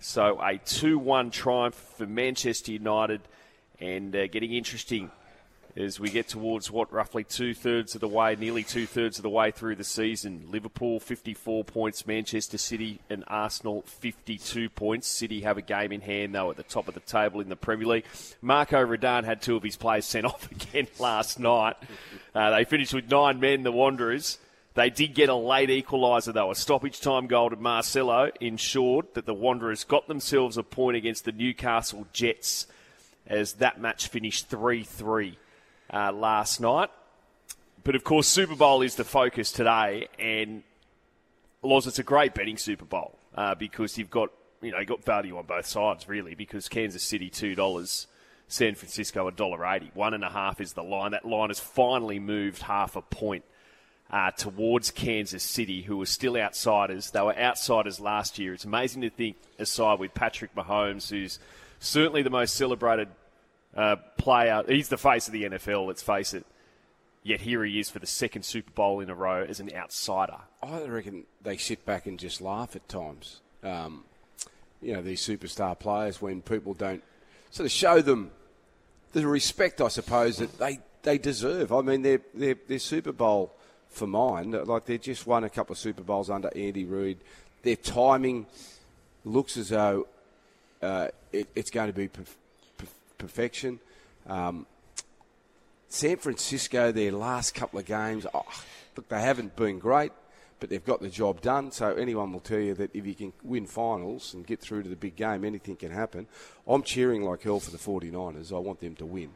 So 0.00 0.40
a 0.40 0.58
2 0.58 0.98
1 0.98 1.30
triumph 1.30 1.74
for 1.96 2.06
Manchester 2.06 2.72
United. 2.72 3.20
And 3.80 4.14
uh, 4.14 4.26
getting 4.26 4.52
interesting 4.52 5.10
as 5.78 6.00
we 6.00 6.10
get 6.10 6.26
towards 6.26 6.70
what 6.70 6.92
roughly 6.92 7.22
two 7.22 7.54
thirds 7.54 7.94
of 7.94 8.00
the 8.00 8.08
way, 8.08 8.34
nearly 8.34 8.64
two 8.64 8.84
thirds 8.84 9.18
of 9.18 9.22
the 9.22 9.28
way 9.28 9.52
through 9.52 9.76
the 9.76 9.84
season. 9.84 10.44
Liverpool 10.50 10.98
54 10.98 11.62
points, 11.64 12.06
Manchester 12.06 12.58
City 12.58 13.00
and 13.08 13.22
Arsenal 13.28 13.82
52 13.82 14.70
points. 14.70 15.06
City 15.06 15.42
have 15.42 15.56
a 15.56 15.62
game 15.62 15.92
in 15.92 16.00
hand 16.00 16.34
though 16.34 16.50
at 16.50 16.56
the 16.56 16.64
top 16.64 16.88
of 16.88 16.94
the 16.94 17.00
table 17.00 17.40
in 17.40 17.48
the 17.48 17.56
Premier 17.56 17.86
League. 17.86 18.04
Marco 18.42 18.80
Rudan 18.80 19.24
had 19.24 19.40
two 19.40 19.56
of 19.56 19.62
his 19.62 19.76
players 19.76 20.04
sent 20.04 20.26
off 20.26 20.50
again 20.50 20.88
last 20.98 21.38
night. 21.38 21.76
Uh, 22.34 22.50
they 22.50 22.64
finished 22.64 22.92
with 22.94 23.08
nine 23.08 23.38
men, 23.38 23.62
the 23.62 23.72
Wanderers. 23.72 24.38
They 24.78 24.90
did 24.90 25.12
get 25.12 25.28
a 25.28 25.34
late 25.34 25.70
equaliser 25.70 26.32
though. 26.32 26.52
A 26.52 26.54
stoppage 26.54 27.00
time 27.00 27.26
goal 27.26 27.50
to 27.50 27.56
Marcelo 27.56 28.30
ensured 28.40 29.12
that 29.14 29.26
the 29.26 29.34
Wanderers 29.34 29.82
got 29.82 30.06
themselves 30.06 30.56
a 30.56 30.62
point 30.62 30.96
against 30.96 31.24
the 31.24 31.32
Newcastle 31.32 32.06
Jets 32.12 32.68
as 33.26 33.54
that 33.54 33.80
match 33.80 34.06
finished 34.06 34.46
3 34.46 34.84
3 34.84 35.36
uh, 35.92 36.12
last 36.12 36.60
night. 36.60 36.90
But 37.82 37.96
of 37.96 38.04
course, 38.04 38.28
Super 38.28 38.54
Bowl 38.54 38.82
is 38.82 38.94
the 38.94 39.02
focus 39.02 39.50
today, 39.50 40.06
and 40.16 40.62
Loz, 41.60 41.88
it's 41.88 41.98
a 41.98 42.04
great 42.04 42.34
betting 42.34 42.56
Super 42.56 42.84
Bowl 42.84 43.18
uh, 43.34 43.56
because 43.56 43.98
you've 43.98 44.10
got 44.10 44.30
you 44.62 44.70
know 44.70 44.78
you 44.78 44.86
got 44.86 45.02
value 45.02 45.38
on 45.38 45.46
both 45.46 45.66
sides 45.66 46.08
really 46.08 46.36
because 46.36 46.68
Kansas 46.68 47.02
City 47.02 47.30
two 47.30 47.56
dollars. 47.56 48.06
San 48.50 48.76
Francisco 48.76 49.26
a 49.26 49.32
dollar 49.32 49.66
eighty. 49.66 49.90
One 49.92 50.14
and 50.14 50.22
a 50.22 50.30
half 50.30 50.60
is 50.60 50.74
the 50.74 50.84
line. 50.84 51.10
That 51.10 51.26
line 51.26 51.50
has 51.50 51.58
finally 51.58 52.20
moved 52.20 52.62
half 52.62 52.94
a 52.94 53.02
point 53.02 53.44
uh, 54.10 54.30
towards 54.32 54.90
Kansas 54.90 55.42
City, 55.42 55.82
who 55.82 55.98
were 55.98 56.06
still 56.06 56.36
outsiders. 56.36 57.10
They 57.10 57.20
were 57.20 57.36
outsiders 57.36 58.00
last 58.00 58.38
year. 58.38 58.54
It's 58.54 58.64
amazing 58.64 59.02
to 59.02 59.10
think 59.10 59.36
a 59.58 59.66
side 59.66 59.98
with 59.98 60.14
Patrick 60.14 60.54
Mahomes, 60.54 61.10
who's 61.10 61.38
certainly 61.78 62.22
the 62.22 62.30
most 62.30 62.54
celebrated 62.54 63.08
uh, 63.76 63.96
player. 64.16 64.62
He's 64.66 64.88
the 64.88 64.96
face 64.96 65.26
of 65.26 65.32
the 65.32 65.44
NFL, 65.44 65.86
let's 65.86 66.02
face 66.02 66.32
it. 66.32 66.46
Yet 67.22 67.40
here 67.40 67.62
he 67.64 67.78
is 67.78 67.90
for 67.90 67.98
the 67.98 68.06
second 68.06 68.44
Super 68.44 68.70
Bowl 68.70 69.00
in 69.00 69.10
a 69.10 69.14
row 69.14 69.44
as 69.46 69.60
an 69.60 69.70
outsider. 69.74 70.38
I 70.62 70.82
reckon 70.84 71.24
they 71.42 71.58
sit 71.58 71.84
back 71.84 72.06
and 72.06 72.18
just 72.18 72.40
laugh 72.40 72.74
at 72.74 72.88
times. 72.88 73.42
Um, 73.62 74.04
you 74.80 74.94
know, 74.94 75.02
these 75.02 75.20
superstar 75.20 75.78
players 75.78 76.22
when 76.22 76.40
people 76.40 76.72
don't 76.72 77.02
sort 77.50 77.66
of 77.66 77.72
show 77.72 78.00
them 78.00 78.30
the 79.12 79.26
respect, 79.26 79.80
I 79.80 79.88
suppose, 79.88 80.38
that 80.38 80.58
they, 80.58 80.78
they 81.02 81.18
deserve. 81.18 81.72
I 81.72 81.82
mean, 81.82 82.02
they're, 82.02 82.22
they're, 82.32 82.56
they're 82.66 82.78
Super 82.78 83.12
Bowl 83.12 83.52
for 83.90 84.06
mine. 84.06 84.50
Like, 84.50 84.86
they 84.86 84.98
just 84.98 85.26
won 85.26 85.44
a 85.44 85.50
couple 85.50 85.72
of 85.72 85.78
Super 85.78 86.02
Bowls 86.02 86.30
under 86.30 86.50
Andy 86.54 86.84
Reid. 86.84 87.18
Their 87.62 87.76
timing 87.76 88.46
looks 89.24 89.56
as 89.56 89.70
though 89.70 90.06
uh, 90.82 91.08
it, 91.32 91.48
it's 91.54 91.70
going 91.70 91.88
to 91.88 91.92
be 91.92 92.08
perfection. 93.18 93.80
Um, 94.26 94.66
San 95.88 96.16
Francisco, 96.18 96.92
their 96.92 97.12
last 97.12 97.54
couple 97.54 97.78
of 97.78 97.86
games, 97.86 98.26
oh, 98.34 98.44
look, 98.96 99.08
they 99.08 99.20
haven't 99.20 99.56
been 99.56 99.78
great, 99.78 100.12
but 100.60 100.68
they've 100.68 100.84
got 100.84 101.00
the 101.00 101.08
job 101.08 101.40
done. 101.40 101.72
So 101.72 101.94
anyone 101.94 102.32
will 102.32 102.40
tell 102.40 102.58
you 102.58 102.74
that 102.74 102.94
if 102.94 103.06
you 103.06 103.14
can 103.14 103.32
win 103.42 103.66
finals 103.66 104.34
and 104.34 104.46
get 104.46 104.60
through 104.60 104.82
to 104.82 104.88
the 104.88 104.96
big 104.96 105.16
game, 105.16 105.44
anything 105.44 105.76
can 105.76 105.90
happen. 105.90 106.26
I'm 106.66 106.82
cheering 106.82 107.24
like 107.24 107.42
hell 107.42 107.60
for 107.60 107.70
the 107.70 107.78
49ers. 107.78 108.52
I 108.52 108.58
want 108.58 108.80
them 108.80 108.94
to 108.96 109.06
win. 109.06 109.30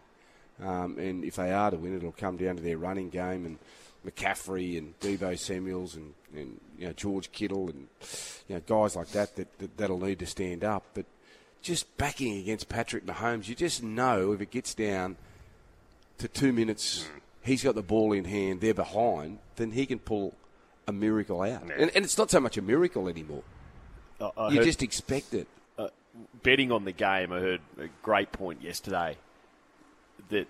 Um, 0.62 0.99
and 0.99 1.25
if 1.25 1.37
they 1.37 1.52
are 1.52 1.71
to 1.71 1.76
win, 1.76 1.97
it'll 1.97 2.12
come 2.12 2.37
down 2.37 2.56
to 2.56 2.62
their 2.62 2.78
running 2.78 3.09
game 3.09 3.47
and 3.47 3.59
McCaffrey 4.06 4.76
and 4.78 4.99
Deebo 5.00 5.38
Samuels 5.38 5.94
and, 5.97 6.14
and 6.35 6.61
you 6.78 6.87
know 6.87 6.92
George 6.92 7.30
Kittle 7.32 7.68
and 7.68 7.87
you 8.49 8.56
know 8.56 8.62
guys 8.66 8.97
like 8.97 9.09
that, 9.09 9.37
that, 9.37 9.59
that 9.59 9.76
that'll 9.76 10.00
need 10.00 10.18
to 10.21 10.26
stand 10.26 10.64
up. 10.64 10.85
But 10.94 11.06
just 11.62 11.97
backing 11.97 12.38
against 12.38 12.68
Patrick 12.68 13.06
Mahomes, 13.06 13.49
you 13.49 13.54
just 13.54 13.82
know 13.82 14.32
if 14.32 14.40
it 14.40 14.50
gets 14.50 14.75
down 14.75 15.16
to 16.18 16.26
two 16.28 16.52
minutes, 16.52 17.06
he's 17.42 17.62
got 17.62 17.75
the 17.76 17.82
ball 17.82 18.12
in 18.12 18.25
hand, 18.25 18.61
they're 18.61 18.75
behind, 18.75 19.38
then 19.56 19.71
he 19.73 19.87
can 19.87 19.99
pull 20.00 20.35
a 20.88 20.92
miracle 20.92 21.42
out. 21.42 21.62
And, 21.62 21.90
and 21.94 22.04
it's 22.04 22.18
not 22.18 22.30
so 22.30 22.40
much 22.40 22.56
a 22.56 22.62
miracle 22.62 23.09
anymore. 23.09 23.42
I- 24.21 24.30
I 24.37 24.49
you 24.50 24.56
heard- 24.56 24.64
just 24.64 24.82
expect 24.82 25.35
it. 25.35 25.47
uh, 25.78 25.88
betting 26.42 26.73
on 26.73 26.85
the 26.85 26.92
game, 26.92 27.32
I 27.32 27.38
heard 27.38 27.61
a 27.78 27.87
great 28.02 28.32
point 28.32 28.62
yesterday 28.62 29.16
that 30.30 30.47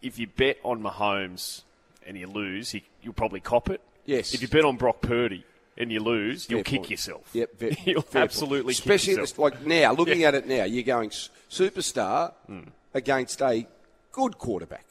if 0.00 0.18
you 0.18 0.26
bet 0.26 0.58
on 0.62 0.82
Mahomes 0.82 1.62
and 2.08 2.16
you 2.18 2.26
lose, 2.26 2.70
he, 2.70 2.82
you'll 3.02 3.12
probably 3.12 3.40
cop 3.40 3.70
it. 3.70 3.80
Yes. 4.06 4.34
If 4.34 4.42
you 4.42 4.48
bet 4.48 4.64
on 4.64 4.76
Brock 4.76 5.00
Purdy 5.02 5.44
and 5.76 5.92
you 5.92 6.00
lose, 6.00 6.48
you'll 6.50 6.58
Fair 6.64 6.64
kick 6.64 6.90
yourself. 6.90 7.28
Yep, 7.34 7.50
you'll 7.84 8.02
fair 8.02 8.22
point. 8.22 8.24
absolutely 8.24 8.72
Especially 8.72 9.14
kick 9.14 9.20
this- 9.22 9.30
yourself. 9.32 9.52
like 9.60 9.66
now, 9.66 9.92
looking 9.92 10.24
at 10.24 10.34
it 10.34 10.46
now, 10.48 10.64
you're 10.64 10.82
going 10.82 11.10
superstar 11.50 12.32
Hmm. 12.46 12.60
against 12.94 13.40
a 13.42 13.66
good 14.12 14.38
quarterback. 14.38 14.84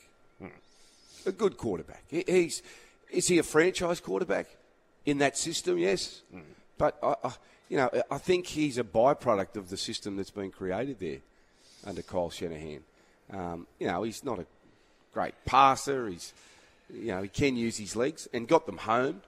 A 1.25 1.31
good 1.33 1.57
quarterback. 1.57 2.03
He, 2.09 2.23
he's 2.25 2.61
is 3.11 3.27
he 3.27 3.37
a 3.37 3.43
franchise 3.43 3.99
quarterback 3.99 4.47
in 5.05 5.17
that 5.17 5.37
system? 5.37 5.77
Yes, 5.77 6.21
Hmm. 6.31 6.39
but 6.77 6.97
I, 7.03 7.15
I, 7.23 7.31
you 7.69 7.75
know, 7.77 7.89
I 8.09 8.17
think 8.17 8.45
he's 8.47 8.77
a 8.77 8.83
byproduct 8.83 9.57
of 9.57 9.69
the 9.69 9.75
system 9.75 10.15
that's 10.15 10.29
been 10.31 10.51
created 10.51 10.99
there 10.99 11.17
under 11.85 12.01
Kyle 12.01 12.29
Shanahan. 12.29 12.79
Um, 13.31 13.67
you 13.77 13.87
know, 13.87 14.03
he's 14.03 14.23
not 14.23 14.39
a 14.39 14.45
great 15.13 15.33
passer. 15.43 16.07
He's, 16.07 16.31
you 16.93 17.07
know, 17.07 17.21
he 17.21 17.29
can 17.29 17.55
use 17.55 17.77
his 17.77 17.95
legs 17.95 18.27
and 18.33 18.47
got 18.47 18.65
them 18.65 18.77
home 18.77 19.21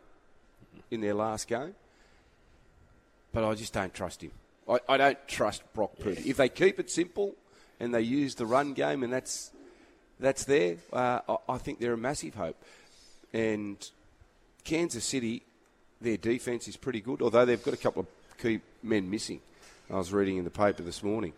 in 0.92 1.02
their 1.02 1.14
last 1.14 1.48
game 1.48 1.76
but 3.34 3.44
I 3.44 3.56
just 3.56 3.74
don't 3.74 3.94
trust 3.94 4.22
him. 4.22 4.32
I, 4.68 4.80
I 4.88 4.98
don't 4.98 5.28
trust 5.28 5.62
Brock 5.74 5.92
Purdy. 6.00 6.30
If 6.30 6.38
they 6.38 6.50
keep 6.50 6.80
it 6.80 6.90
simple 6.90 7.36
and 7.80 7.94
they 7.94 8.02
use 8.02 8.36
the 8.36 8.46
run 8.46 8.74
game 8.74 9.04
and 9.04 9.12
that's 9.12 9.52
that's 10.20 10.44
there, 10.44 10.78
uh, 10.92 11.20
I, 11.28 11.38
I 11.48 11.58
think 11.58 11.80
they're 11.80 11.94
a 11.94 11.98
massive 11.98 12.36
hope. 12.36 12.58
And 13.34 13.78
Kansas 14.64 15.06
City, 15.06 15.44
their 16.02 16.18
defense 16.18 16.68
is 16.68 16.76
pretty 16.76 17.00
good, 17.00 17.22
although 17.22 17.46
they've 17.46 17.64
got 17.64 17.74
a 17.74 17.78
couple 17.78 18.02
of 18.02 18.08
key 18.38 18.60
men 18.84 19.10
missing. 19.10 19.40
I 19.90 19.96
was 19.96 20.12
reading 20.12 20.38
in 20.38 20.44
the 20.44 20.50
paper 20.50 20.84
this 20.84 21.04
morning. 21.04 21.34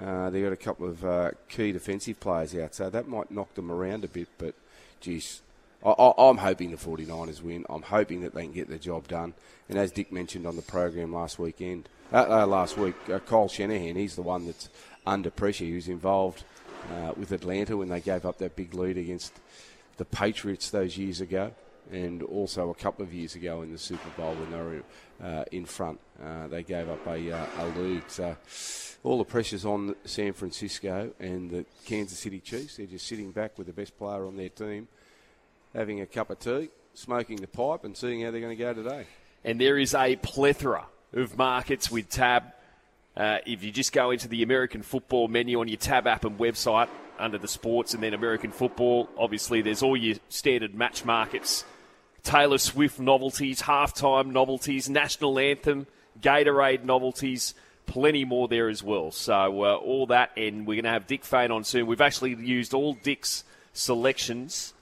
Uh, 0.00 0.30
they've 0.30 0.44
got 0.44 0.52
a 0.52 0.56
couple 0.56 0.88
of 0.88 1.04
uh, 1.04 1.30
key 1.48 1.72
defensive 1.72 2.20
players 2.20 2.54
out, 2.54 2.74
so 2.74 2.88
that 2.88 3.08
might 3.08 3.30
knock 3.30 3.52
them 3.54 3.70
around 3.70 4.04
a 4.04 4.08
bit. 4.08 4.28
But, 4.38 4.54
geez, 5.00 5.42
I, 5.84 6.12
I'm 6.18 6.36
hoping 6.36 6.70
the 6.70 6.76
49ers 6.76 7.42
win. 7.42 7.64
I'm 7.68 7.82
hoping 7.82 8.22
that 8.22 8.34
they 8.34 8.42
can 8.42 8.52
get 8.52 8.68
the 8.68 8.78
job 8.78 9.08
done. 9.08 9.34
And 9.68 9.78
as 9.78 9.92
Dick 9.92 10.12
mentioned 10.12 10.46
on 10.46 10.56
the 10.56 10.62
program 10.62 11.12
last 11.12 11.38
weekend, 11.38 11.88
uh, 12.12 12.26
uh, 12.28 12.46
last 12.46 12.76
week, 12.76 12.94
uh, 13.08 13.18
Kyle 13.20 13.48
Shanahan, 13.48 13.96
he's 13.96 14.16
the 14.16 14.22
one 14.22 14.46
that's 14.46 14.68
under 15.06 15.30
pressure. 15.30 15.64
He 15.64 15.74
was 15.74 15.88
involved 15.88 16.44
uh, 16.92 17.12
with 17.16 17.32
Atlanta 17.32 17.76
when 17.76 17.88
they 17.88 18.00
gave 18.00 18.26
up 18.26 18.38
that 18.38 18.56
big 18.56 18.74
lead 18.74 18.98
against 18.98 19.32
the 19.96 20.04
Patriots 20.04 20.70
those 20.70 20.98
years 20.98 21.20
ago, 21.20 21.52
and 21.92 22.22
also 22.22 22.70
a 22.70 22.74
couple 22.74 23.04
of 23.04 23.12
years 23.12 23.34
ago 23.34 23.62
in 23.62 23.70
the 23.70 23.78
Super 23.78 24.08
Bowl 24.16 24.34
when 24.34 24.50
they 24.50 24.58
were 24.58 24.82
uh, 25.22 25.44
in 25.52 25.64
front. 25.64 26.00
Uh, 26.22 26.48
they 26.48 26.62
gave 26.62 26.88
up 26.88 27.06
a, 27.06 27.28
a 27.30 27.66
lead. 27.76 28.02
So 28.08 28.36
all 29.02 29.18
the 29.18 29.24
pressure's 29.24 29.64
on 29.64 29.94
San 30.04 30.32
Francisco 30.32 31.10
and 31.18 31.50
the 31.50 31.64
Kansas 31.86 32.18
City 32.18 32.40
Chiefs. 32.40 32.76
They're 32.76 32.86
just 32.86 33.06
sitting 33.06 33.30
back 33.30 33.56
with 33.56 33.66
the 33.66 33.72
best 33.72 33.96
player 33.96 34.26
on 34.26 34.36
their 34.36 34.48
team, 34.48 34.88
having 35.74 36.00
a 36.00 36.06
cup 36.06 36.30
of 36.30 36.38
tea, 36.38 36.68
smoking 36.94 37.36
the 37.36 37.46
pipe, 37.46 37.84
and 37.84 37.96
seeing 37.96 38.22
how 38.22 38.30
they're 38.30 38.40
going 38.40 38.56
to 38.56 38.62
go 38.62 38.74
today. 38.74 39.06
and 39.44 39.60
there 39.60 39.78
is 39.78 39.94
a 39.94 40.16
plethora 40.16 40.86
of 41.12 41.36
markets 41.36 41.90
with 41.90 42.08
Tab. 42.08 42.44
Uh, 43.16 43.38
if 43.46 43.62
you 43.64 43.72
just 43.72 43.92
go 43.92 44.10
into 44.10 44.28
the 44.28 44.42
American 44.42 44.82
football 44.82 45.28
menu 45.28 45.60
on 45.60 45.68
your 45.68 45.76
Tab 45.76 46.06
app 46.06 46.24
and 46.24 46.38
website 46.38 46.88
under 47.18 47.38
the 47.38 47.48
sports 47.48 47.92
and 47.94 48.02
then 48.02 48.14
American 48.14 48.50
football, 48.52 49.08
obviously 49.18 49.62
there's 49.62 49.82
all 49.82 49.96
your 49.96 50.16
standard 50.28 50.74
match 50.74 51.04
markets. 51.04 51.64
Taylor 52.22 52.58
Swift 52.58 53.00
novelties, 53.00 53.62
halftime 53.62 54.32
novelties, 54.32 54.88
national 54.88 55.38
anthem, 55.38 55.86
Gatorade 56.20 56.84
novelties, 56.84 57.54
plenty 57.86 58.24
more 58.24 58.46
there 58.46 58.68
as 58.68 58.82
well. 58.82 59.10
So 59.10 59.64
uh, 59.64 59.74
all 59.74 60.06
that, 60.06 60.30
and 60.36 60.66
we're 60.66 60.74
going 60.74 60.84
to 60.84 60.90
have 60.90 61.06
Dick 61.06 61.24
Fain 61.24 61.50
on 61.50 61.64
soon. 61.64 61.86
We've 61.86 62.00
actually 62.00 62.34
used 62.36 62.74
all 62.74 62.94
Dick's 62.94 63.44
selections 63.72 64.74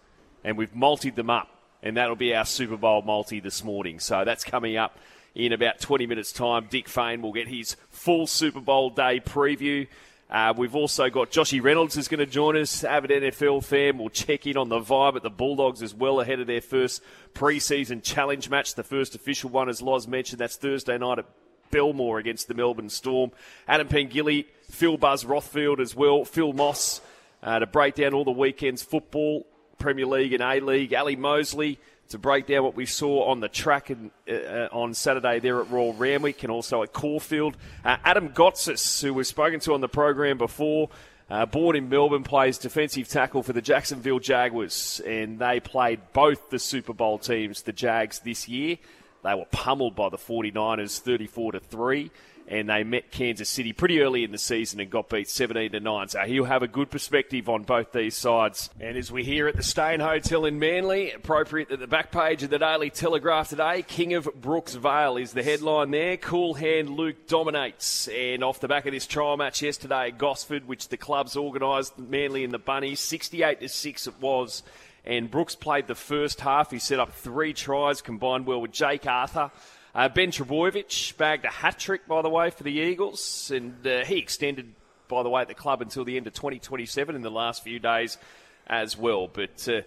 and 0.48 0.56
we've 0.56 0.74
multied 0.74 1.14
them 1.14 1.28
up, 1.28 1.50
and 1.82 1.98
that'll 1.98 2.16
be 2.16 2.34
our 2.34 2.46
Super 2.46 2.78
Bowl 2.78 3.02
multi 3.02 3.38
this 3.38 3.62
morning. 3.62 4.00
So 4.00 4.24
that's 4.24 4.44
coming 4.44 4.78
up 4.78 4.98
in 5.34 5.52
about 5.52 5.78
20 5.78 6.06
minutes' 6.06 6.32
time. 6.32 6.68
Dick 6.70 6.88
Fain 6.88 7.20
will 7.20 7.34
get 7.34 7.48
his 7.48 7.76
full 7.90 8.26
Super 8.26 8.62
Bowl 8.62 8.88
day 8.88 9.20
preview. 9.20 9.86
Uh, 10.30 10.54
we've 10.56 10.74
also 10.74 11.10
got 11.10 11.30
Joshy 11.30 11.62
Reynolds 11.62 11.98
is 11.98 12.08
going 12.08 12.20
to 12.20 12.26
join 12.26 12.56
us, 12.56 12.82
avid 12.82 13.10
NFL 13.10 13.62
fan. 13.62 13.98
We'll 13.98 14.08
check 14.08 14.46
in 14.46 14.56
on 14.56 14.70
the 14.70 14.80
vibe 14.80 15.16
at 15.16 15.22
the 15.22 15.28
Bulldogs 15.28 15.82
as 15.82 15.94
well 15.94 16.18
ahead 16.18 16.40
of 16.40 16.46
their 16.46 16.62
first 16.62 17.02
preseason 17.34 18.02
challenge 18.02 18.48
match, 18.48 18.74
the 18.74 18.82
first 18.82 19.14
official 19.14 19.50
one, 19.50 19.68
as 19.68 19.82
Loz 19.82 20.08
mentioned. 20.08 20.40
That's 20.40 20.56
Thursday 20.56 20.96
night 20.96 21.18
at 21.18 21.26
Belmore 21.70 22.18
against 22.18 22.48
the 22.48 22.54
Melbourne 22.54 22.88
Storm. 22.88 23.32
Adam 23.68 23.86
Pengilly, 23.86 24.46
Phil 24.70 24.96
Buzz 24.96 25.24
Rothfield 25.24 25.78
as 25.78 25.94
well, 25.94 26.24
Phil 26.24 26.54
Moss 26.54 27.02
uh, 27.42 27.58
to 27.58 27.66
break 27.66 27.96
down 27.96 28.14
all 28.14 28.24
the 28.24 28.30
weekend's 28.30 28.82
football, 28.82 29.46
Premier 29.78 30.06
League 30.06 30.32
and 30.32 30.42
A 30.42 30.60
League. 30.60 30.94
Ali 30.94 31.16
Mosley 31.16 31.78
to 32.10 32.18
break 32.18 32.46
down 32.46 32.64
what 32.64 32.74
we 32.74 32.86
saw 32.86 33.24
on 33.30 33.40
the 33.40 33.48
track 33.48 33.90
and, 33.90 34.10
uh, 34.28 34.68
on 34.72 34.94
Saturday 34.94 35.40
there 35.40 35.60
at 35.60 35.70
Royal 35.70 35.92
Randwick 35.92 36.42
and 36.42 36.50
also 36.50 36.82
at 36.82 36.92
Caulfield. 36.92 37.56
Uh, 37.84 37.96
Adam 38.04 38.30
Gotsis, 38.30 39.02
who 39.02 39.12
we've 39.12 39.26
spoken 39.26 39.60
to 39.60 39.74
on 39.74 39.80
the 39.80 39.88
program 39.88 40.38
before, 40.38 40.88
uh, 41.30 41.44
born 41.44 41.76
in 41.76 41.90
Melbourne, 41.90 42.24
plays 42.24 42.56
defensive 42.56 43.08
tackle 43.08 43.42
for 43.42 43.52
the 43.52 43.60
Jacksonville 43.60 44.18
Jaguars, 44.18 45.02
and 45.06 45.38
they 45.38 45.60
played 45.60 46.00
both 46.14 46.48
the 46.48 46.58
Super 46.58 46.94
Bowl 46.94 47.18
teams, 47.18 47.62
the 47.62 47.72
Jags, 47.72 48.20
this 48.20 48.48
year. 48.48 48.78
They 49.22 49.34
were 49.34 49.44
pummeled 49.50 49.94
by 49.94 50.08
the 50.08 50.16
49ers 50.16 51.00
34 51.00 51.52
to 51.52 51.60
3 51.60 52.10
and 52.48 52.70
they 52.70 52.82
met 52.82 53.10
Kansas 53.10 53.48
City 53.48 53.74
pretty 53.74 54.00
early 54.00 54.24
in 54.24 54.32
the 54.32 54.38
season 54.38 54.80
and 54.80 54.90
got 54.90 55.10
beat 55.10 55.28
17 55.28 55.72
to 55.72 55.80
9. 55.80 56.08
So 56.08 56.20
he'll 56.20 56.46
have 56.46 56.62
a 56.62 56.68
good 56.68 56.90
perspective 56.90 57.48
on 57.48 57.62
both 57.62 57.92
these 57.92 58.16
sides. 58.16 58.70
And 58.80 58.96
as 58.96 59.12
we 59.12 59.22
hear 59.22 59.48
at 59.48 59.56
the 59.56 59.62
Steyne 59.62 60.00
Hotel 60.00 60.46
in 60.46 60.58
Manly, 60.58 61.12
appropriate 61.12 61.68
that 61.68 61.80
the 61.80 61.86
back 61.86 62.10
page 62.10 62.42
of 62.42 62.48
the 62.48 62.58
Daily 62.58 62.88
Telegraph 62.88 63.50
today, 63.50 63.82
King 63.82 64.14
of 64.14 64.28
Brooks 64.40 64.74
Vale 64.74 65.18
is 65.18 65.32
the 65.32 65.42
headline 65.42 65.90
there. 65.90 66.16
Cool 66.16 66.54
hand 66.54 66.88
Luke 66.88 67.26
dominates. 67.26 68.08
And 68.08 68.42
off 68.42 68.60
the 68.60 68.68
back 68.68 68.86
of 68.86 68.92
this 68.92 69.06
trial 69.06 69.36
match 69.36 69.60
yesterday 69.60 70.08
at 70.08 70.18
Gosford, 70.18 70.66
which 70.66 70.88
the 70.88 70.96
clubs 70.96 71.36
organised, 71.36 71.98
Manly 71.98 72.44
and 72.44 72.52
the 72.52 72.58
Bunnies, 72.58 73.00
68 73.00 73.60
to 73.60 73.68
6 73.68 74.06
it 74.06 74.14
was. 74.20 74.62
And 75.04 75.30
Brooks 75.30 75.54
played 75.54 75.86
the 75.86 75.94
first 75.94 76.40
half. 76.40 76.70
He 76.70 76.78
set 76.78 76.98
up 76.98 77.12
three 77.12 77.52
tries, 77.52 78.00
combined 78.00 78.46
well 78.46 78.62
with 78.62 78.72
Jake 78.72 79.06
Arthur. 79.06 79.50
Uh, 79.94 80.08
ben 80.08 80.30
Trbojevic 80.30 81.16
bagged 81.16 81.44
a 81.44 81.48
hat 81.48 81.78
trick, 81.78 82.06
by 82.06 82.22
the 82.22 82.28
way, 82.28 82.50
for 82.50 82.62
the 82.62 82.72
Eagles, 82.72 83.50
and 83.54 83.86
uh, 83.86 84.04
he 84.04 84.18
extended, 84.18 84.74
by 85.08 85.22
the 85.22 85.28
way, 85.28 85.42
at 85.42 85.48
the 85.48 85.54
club 85.54 85.80
until 85.80 86.04
the 86.04 86.16
end 86.16 86.26
of 86.26 86.34
2027 86.34 87.16
in 87.16 87.22
the 87.22 87.30
last 87.30 87.62
few 87.62 87.78
days 87.78 88.18
as 88.66 88.96
well. 88.96 89.28
But 89.28 89.66
uh, 89.68 89.80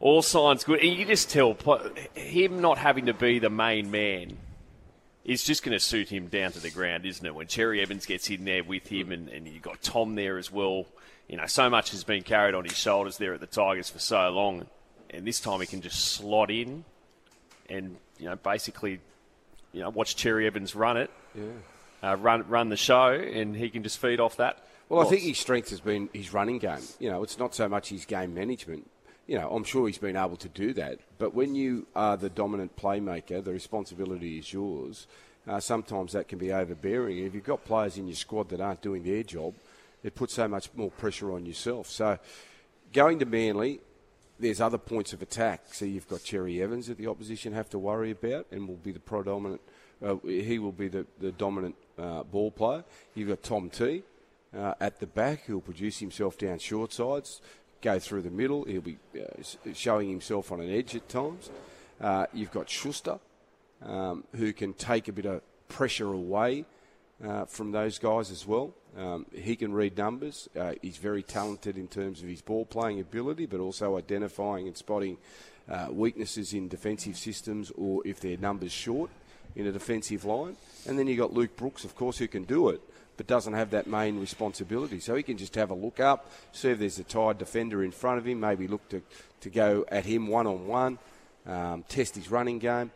all 0.00 0.22
signs 0.22 0.64
good. 0.64 0.80
And 0.80 0.92
you 0.94 1.04
just 1.04 1.30
tell 1.30 1.56
him 2.14 2.60
not 2.60 2.78
having 2.78 3.06
to 3.06 3.14
be 3.14 3.38
the 3.38 3.50
main 3.50 3.90
man 3.90 4.36
is 5.24 5.42
just 5.42 5.62
going 5.62 5.76
to 5.76 5.80
suit 5.82 6.08
him 6.08 6.26
down 6.26 6.52
to 6.52 6.60
the 6.60 6.70
ground, 6.70 7.04
isn't 7.04 7.24
it? 7.24 7.34
When 7.34 7.46
Cherry 7.46 7.80
Evans 7.80 8.06
gets 8.06 8.30
in 8.30 8.44
there 8.44 8.62
with 8.62 8.86
him, 8.86 9.10
and, 9.10 9.28
and 9.28 9.46
you've 9.46 9.62
got 9.62 9.82
Tom 9.82 10.14
there 10.14 10.38
as 10.38 10.52
well. 10.52 10.86
You 11.28 11.36
know, 11.36 11.46
so 11.46 11.68
much 11.68 11.90
has 11.90 12.04
been 12.04 12.22
carried 12.22 12.54
on 12.54 12.64
his 12.64 12.76
shoulders 12.76 13.18
there 13.18 13.34
at 13.34 13.40
the 13.40 13.46
Tigers 13.46 13.90
for 13.90 13.98
so 13.98 14.28
long, 14.28 14.66
and 15.10 15.26
this 15.26 15.40
time 15.40 15.60
he 15.60 15.66
can 15.66 15.80
just 15.80 15.98
slot 15.98 16.50
in 16.50 16.84
and 17.68 17.96
you 18.18 18.26
know 18.26 18.36
basically 18.36 19.00
you 19.76 19.82
know, 19.82 19.90
watch 19.90 20.16
Cherry 20.16 20.46
Evans 20.46 20.74
run 20.74 20.96
it, 20.96 21.10
Yeah. 21.34 21.44
uh, 22.12 22.16
run 22.16 22.48
run 22.48 22.70
the 22.70 22.76
show, 22.78 23.10
and 23.12 23.54
he 23.54 23.68
can 23.68 23.82
just 23.82 23.98
feed 23.98 24.20
off 24.20 24.36
that. 24.38 24.64
Well, 24.88 25.06
I 25.06 25.10
think 25.10 25.20
his 25.22 25.38
strength 25.38 25.68
has 25.70 25.80
been 25.80 26.08
his 26.14 26.32
running 26.32 26.58
game. 26.58 26.80
You 26.98 27.10
know, 27.10 27.22
it's 27.22 27.38
not 27.38 27.54
so 27.54 27.68
much 27.68 27.90
his 27.90 28.06
game 28.06 28.32
management. 28.32 28.88
You 29.26 29.36
know, 29.38 29.50
I'm 29.50 29.64
sure 29.64 29.86
he's 29.86 29.98
been 29.98 30.16
able 30.16 30.36
to 30.36 30.48
do 30.48 30.72
that. 30.74 31.00
But 31.18 31.34
when 31.34 31.54
you 31.54 31.86
are 31.94 32.16
the 32.16 32.30
dominant 32.30 32.76
playmaker, 32.76 33.44
the 33.44 33.52
responsibility 33.52 34.38
is 34.38 34.50
yours. 34.52 35.06
Uh, 35.46 35.60
sometimes 35.60 36.12
that 36.12 36.26
can 36.28 36.38
be 36.38 36.52
overbearing. 36.52 37.18
If 37.18 37.34
you've 37.34 37.44
got 37.44 37.64
players 37.64 37.98
in 37.98 38.06
your 38.06 38.16
squad 38.16 38.48
that 38.50 38.60
aren't 38.60 38.80
doing 38.82 39.02
their 39.02 39.22
job, 39.24 39.54
it 40.02 40.14
puts 40.14 40.34
so 40.34 40.48
much 40.48 40.70
more 40.74 40.90
pressure 40.92 41.32
on 41.32 41.44
yourself. 41.44 41.88
So, 41.90 42.18
going 42.92 43.18
to 43.18 43.26
Manly, 43.26 43.80
there's 44.38 44.60
other 44.60 44.78
points 44.78 45.12
of 45.12 45.22
attack. 45.22 45.72
So 45.72 45.84
you've 45.84 46.08
got 46.08 46.22
Cherry 46.22 46.62
Evans 46.62 46.86
that 46.86 46.98
the 46.98 47.06
opposition 47.06 47.52
have 47.52 47.68
to 47.70 47.78
worry 47.78 48.10
about, 48.10 48.46
and 48.50 48.68
will 48.68 48.76
be 48.76 48.92
the 48.92 49.00
predominant. 49.00 49.60
Uh, 50.04 50.16
he 50.24 50.58
will 50.58 50.72
be 50.72 50.88
the 50.88 51.06
the 51.20 51.32
dominant 51.32 51.74
uh, 51.98 52.22
ball 52.24 52.50
player. 52.50 52.84
You've 53.14 53.28
got 53.28 53.42
Tom 53.42 53.70
T. 53.70 54.02
Uh, 54.56 54.74
at 54.80 55.00
the 55.00 55.06
back, 55.06 55.44
who'll 55.44 55.60
produce 55.60 55.98
himself 55.98 56.38
down 56.38 56.58
short 56.58 56.92
sides. 56.92 57.42
go 57.82 57.98
through 57.98 58.22
the 58.22 58.30
middle. 58.30 58.64
He'll 58.64 58.80
be 58.80 58.98
uh, 59.14 59.42
showing 59.74 60.08
himself 60.08 60.50
on 60.52 60.60
an 60.60 60.70
edge 60.70 60.94
at 60.96 61.08
times. 61.08 61.50
Uh, 62.00 62.26
you've 62.32 62.50
got 62.50 62.68
Schuster, 62.68 63.18
um, 63.82 64.24
who 64.34 64.52
can 64.52 64.72
take 64.72 65.08
a 65.08 65.12
bit 65.12 65.26
of 65.26 65.42
pressure 65.68 66.12
away 66.12 66.64
uh, 67.24 67.44
from 67.44 67.72
those 67.72 67.98
guys 67.98 68.30
as 68.30 68.46
well. 68.46 68.72
Um, 68.96 69.26
he 69.32 69.56
can 69.56 69.72
read 69.72 69.96
numbers. 69.98 70.48
Uh, 70.58 70.72
he's 70.80 70.96
very 70.96 71.22
talented 71.22 71.76
in 71.76 71.86
terms 71.86 72.22
of 72.22 72.28
his 72.28 72.40
ball 72.40 72.64
playing 72.64 73.00
ability, 73.00 73.46
but 73.46 73.60
also 73.60 73.98
identifying 73.98 74.66
and 74.66 74.76
spotting 74.76 75.18
uh, 75.68 75.88
weaknesses 75.90 76.54
in 76.54 76.68
defensive 76.68 77.16
systems 77.16 77.70
or 77.76 78.06
if 78.06 78.20
their 78.20 78.36
numbers 78.38 78.72
short 78.72 79.10
in 79.54 79.66
a 79.66 79.72
defensive 79.72 80.24
line. 80.24 80.56
And 80.86 80.98
then 80.98 81.06
you've 81.06 81.18
got 81.18 81.32
Luke 81.32 81.56
Brooks, 81.56 81.84
of 81.84 81.94
course, 81.94 82.18
who 82.18 82.28
can 82.28 82.44
do 82.44 82.70
it, 82.70 82.80
but 83.16 83.26
doesn't 83.26 83.52
have 83.52 83.70
that 83.70 83.86
main 83.86 84.18
responsibility. 84.18 85.00
So 85.00 85.14
he 85.14 85.22
can 85.22 85.36
just 85.36 85.54
have 85.56 85.70
a 85.70 85.74
look 85.74 86.00
up, 86.00 86.30
see 86.52 86.70
if 86.70 86.78
there's 86.78 86.98
a 86.98 87.04
tired 87.04 87.38
defender 87.38 87.84
in 87.84 87.90
front 87.90 88.18
of 88.18 88.26
him, 88.26 88.40
maybe 88.40 88.66
look 88.66 88.88
to, 88.90 89.02
to 89.40 89.50
go 89.50 89.84
at 89.88 90.04
him 90.06 90.26
one 90.26 90.46
on 90.46 90.66
one, 90.66 90.98
test 91.88 92.14
his 92.16 92.30
running 92.30 92.58
game. 92.58 92.90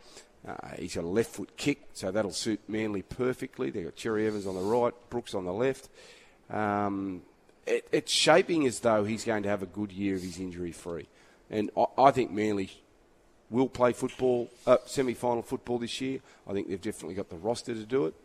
Uh, 0.47 0.55
a 0.79 1.01
left 1.01 1.35
foot 1.35 1.55
kick, 1.55 1.81
so 1.93 2.09
that'll 2.09 2.31
suit 2.31 2.59
Manly 2.67 3.03
perfectly. 3.03 3.69
They've 3.69 3.83
got 3.83 3.95
Cherry 3.95 4.25
Evans 4.25 4.47
on 4.47 4.55
the 4.55 4.61
right, 4.61 4.93
Brooks 5.11 5.35
on 5.35 5.45
the 5.45 5.53
left. 5.53 5.87
Um, 6.49 7.21
it, 7.67 7.87
it's 7.91 8.11
shaping 8.11 8.65
as 8.65 8.79
though 8.79 9.03
he's 9.03 9.23
going 9.23 9.43
to 9.43 9.49
have 9.49 9.61
a 9.61 9.67
good 9.67 9.91
year 9.91 10.15
if 10.15 10.23
he's 10.23 10.39
injury 10.39 10.71
free. 10.71 11.07
And 11.51 11.69
I, 11.77 11.85
I, 11.97 12.11
think 12.11 12.31
Manly 12.31 12.71
will 13.51 13.69
play 13.69 13.93
football, 13.93 14.49
uh, 14.65 14.77
semi 14.85 15.13
final 15.13 15.43
football 15.43 15.77
this 15.77 16.01
year. 16.01 16.19
I 16.47 16.53
think 16.53 16.69
they've 16.69 16.81
definitely 16.81 17.15
got 17.15 17.29
the 17.29 17.35
roster 17.35 17.75
to 17.75 17.85
do 17.85 18.07
it. 18.07 18.15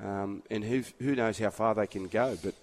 Um, 0.00 0.44
and 0.50 0.62
who, 0.62 0.84
who 1.00 1.16
knows 1.16 1.38
how 1.38 1.50
far 1.50 1.74
they 1.74 1.88
can 1.88 2.06
go. 2.06 2.38
But, 2.44 2.54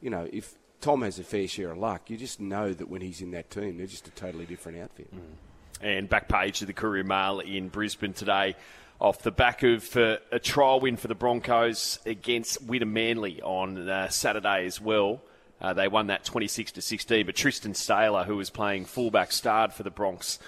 you 0.00 0.10
know, 0.10 0.28
if 0.32 0.54
Tom 0.80 1.02
has 1.02 1.18
a 1.18 1.24
fair 1.24 1.48
share 1.48 1.72
of 1.72 1.78
luck, 1.78 2.08
you 2.08 2.16
just 2.16 2.40
know 2.40 2.72
that 2.72 2.88
when 2.88 3.00
he's 3.00 3.20
in 3.20 3.32
that 3.32 3.50
team, 3.50 3.78
they're 3.78 3.86
just 3.86 4.06
a 4.06 4.12
totally 4.12 4.46
different 4.46 4.78
outfit. 4.78 5.12
Mm 5.12 5.53
and 5.80 6.08
back 6.08 6.28
page 6.28 6.60
of 6.60 6.66
the 6.66 6.72
Courier 6.72 7.04
Mail 7.04 7.40
in 7.40 7.68
Brisbane 7.68 8.12
today 8.12 8.56
off 9.00 9.22
the 9.22 9.30
back 9.30 9.62
of 9.62 9.96
uh, 9.96 10.16
a 10.32 10.38
trial 10.38 10.80
win 10.80 10.96
for 10.96 11.08
the 11.08 11.14
Broncos 11.14 11.98
against 12.06 12.66
Wynnum 12.66 12.92
Manly 12.92 13.42
on 13.42 13.88
uh, 13.88 14.08
Saturday 14.08 14.66
as 14.66 14.80
well. 14.80 15.20
Uh, 15.60 15.72
they 15.72 15.88
won 15.88 16.08
that 16.08 16.24
26 16.24 16.72
to 16.72 16.82
16, 16.82 17.26
but 17.26 17.34
Tristan 17.34 17.74
Sailor, 17.74 18.24
who 18.24 18.36
was 18.36 18.50
playing 18.50 18.84
fullback, 18.84 19.32
starred 19.32 19.72
for 19.72 19.82
the 19.82 19.90
Bronx 19.90 20.38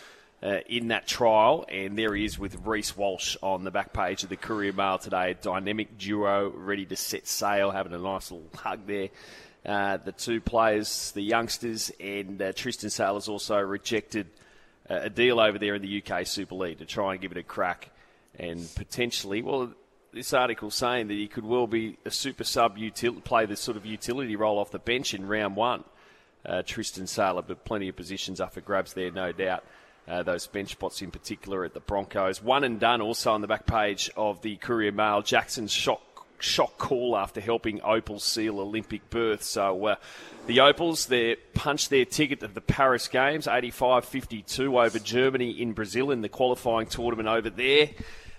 uh, 0.42 0.58
in 0.68 0.88
that 0.88 1.06
trial, 1.06 1.64
and 1.68 1.98
there 1.98 2.14
he 2.14 2.24
is 2.24 2.38
with 2.38 2.66
Reece 2.66 2.96
Walsh 2.96 3.36
on 3.42 3.64
the 3.64 3.70
back 3.70 3.92
page 3.92 4.22
of 4.22 4.28
the 4.28 4.36
Courier 4.36 4.72
Mail 4.72 4.98
today. 4.98 5.36
Dynamic 5.40 5.98
duo, 5.98 6.50
ready 6.50 6.84
to 6.86 6.96
set 6.96 7.26
sail, 7.26 7.70
having 7.70 7.92
a 7.92 7.98
nice 7.98 8.30
little 8.30 8.46
hug 8.54 8.86
there. 8.86 9.08
Uh, 9.64 9.96
the 9.96 10.12
two 10.12 10.40
players, 10.40 11.10
the 11.12 11.22
youngsters, 11.22 11.90
and 11.98 12.40
uh, 12.40 12.52
Tristan 12.52 12.90
Sailor's 12.90 13.28
also 13.28 13.58
rejected 13.58 14.26
a 14.88 15.10
deal 15.10 15.40
over 15.40 15.58
there 15.58 15.74
in 15.74 15.82
the 15.82 16.02
UK 16.02 16.26
Super 16.26 16.54
League 16.54 16.78
to 16.78 16.86
try 16.86 17.12
and 17.12 17.20
give 17.20 17.32
it 17.32 17.38
a 17.38 17.42
crack 17.42 17.90
and 18.38 18.68
potentially, 18.74 19.42
well, 19.42 19.72
this 20.12 20.32
article 20.32 20.70
saying 20.70 21.08
that 21.08 21.14
he 21.14 21.28
could 21.28 21.44
well 21.44 21.66
be 21.66 21.98
a 22.04 22.10
super 22.10 22.44
sub 22.44 22.76
util- 22.76 23.22
play 23.24 23.46
this 23.46 23.60
sort 23.60 23.76
of 23.76 23.86
utility 23.86 24.36
role 24.36 24.58
off 24.58 24.70
the 24.70 24.78
bench 24.78 25.14
in 25.14 25.26
round 25.26 25.56
one. 25.56 25.84
Uh, 26.44 26.62
Tristan 26.62 27.06
Sailor, 27.06 27.42
but 27.42 27.64
plenty 27.64 27.88
of 27.88 27.96
positions 27.96 28.40
up 28.40 28.54
for 28.54 28.60
grabs 28.60 28.92
there, 28.92 29.10
no 29.10 29.32
doubt. 29.32 29.64
Uh, 30.06 30.22
those 30.22 30.46
bench 30.46 30.70
spots 30.70 31.02
in 31.02 31.10
particular 31.10 31.64
at 31.64 31.74
the 31.74 31.80
Broncos. 31.80 32.40
One 32.40 32.62
and 32.62 32.78
done 32.78 33.00
also 33.00 33.32
on 33.32 33.40
the 33.40 33.48
back 33.48 33.66
page 33.66 34.10
of 34.16 34.40
the 34.42 34.54
Courier 34.56 34.92
Mail. 34.92 35.22
Jackson's 35.22 35.72
shot 35.72 36.00
shock 36.42 36.78
call 36.78 37.16
after 37.16 37.40
helping 37.40 37.80
Opal 37.82 38.18
seal 38.18 38.60
Olympic 38.60 39.08
berth. 39.10 39.42
So 39.42 39.86
uh, 39.86 39.96
the 40.46 40.60
Opals, 40.60 41.06
they 41.06 41.36
punched 41.54 41.90
their 41.90 42.04
ticket 42.04 42.40
to 42.40 42.48
the 42.48 42.60
Paris 42.60 43.08
Games, 43.08 43.46
85-52 43.46 44.86
over 44.86 44.98
Germany 44.98 45.50
in 45.50 45.72
Brazil 45.72 46.10
in 46.10 46.20
the 46.20 46.28
qualifying 46.28 46.86
tournament 46.86 47.28
over 47.28 47.50
there, 47.50 47.90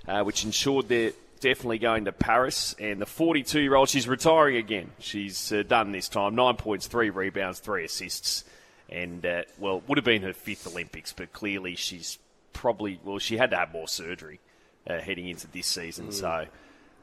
uh, 0.07 0.23
which 0.23 0.45
ensured 0.45 0.87
they're 0.87 1.13
definitely 1.39 1.79
going 1.79 2.05
to 2.05 2.11
Paris. 2.11 2.75
And 2.79 3.01
the 3.01 3.05
42-year-old, 3.05 3.89
she's 3.89 4.07
retiring 4.07 4.57
again. 4.57 4.91
She's 4.99 5.51
uh, 5.51 5.63
done 5.63 5.91
this 5.91 6.09
time. 6.09 6.35
Nine 6.35 6.55
points, 6.55 6.87
three 6.87 7.09
rebounds, 7.09 7.59
three 7.59 7.85
assists. 7.85 8.45
And, 8.89 9.25
uh, 9.25 9.43
well, 9.57 9.77
it 9.77 9.83
would 9.87 9.97
have 9.97 10.05
been 10.05 10.21
her 10.23 10.33
fifth 10.33 10.67
Olympics, 10.67 11.11
but 11.11 11.33
clearly 11.33 11.75
she's 11.75 12.17
probably, 12.53 12.99
well, 13.03 13.19
she 13.19 13.37
had 13.37 13.51
to 13.51 13.57
have 13.57 13.73
more 13.73 13.87
surgery 13.87 14.39
uh, 14.89 14.99
heading 14.99 15.27
into 15.27 15.47
this 15.47 15.67
season. 15.67 16.07
Mm. 16.07 16.13
So 16.13 16.45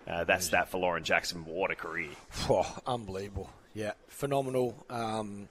uh, 0.07 0.25
that's 0.25 0.49
that 0.49 0.69
for 0.69 0.79
Lauren 0.79 1.05
Jackson. 1.05 1.45
What 1.45 1.71
a 1.71 1.75
career! 1.75 2.11
Oh, 2.49 2.79
unbelievable. 2.87 3.51
Yeah, 3.75 3.93
phenomenal. 4.09 4.85
Um, 4.89 5.49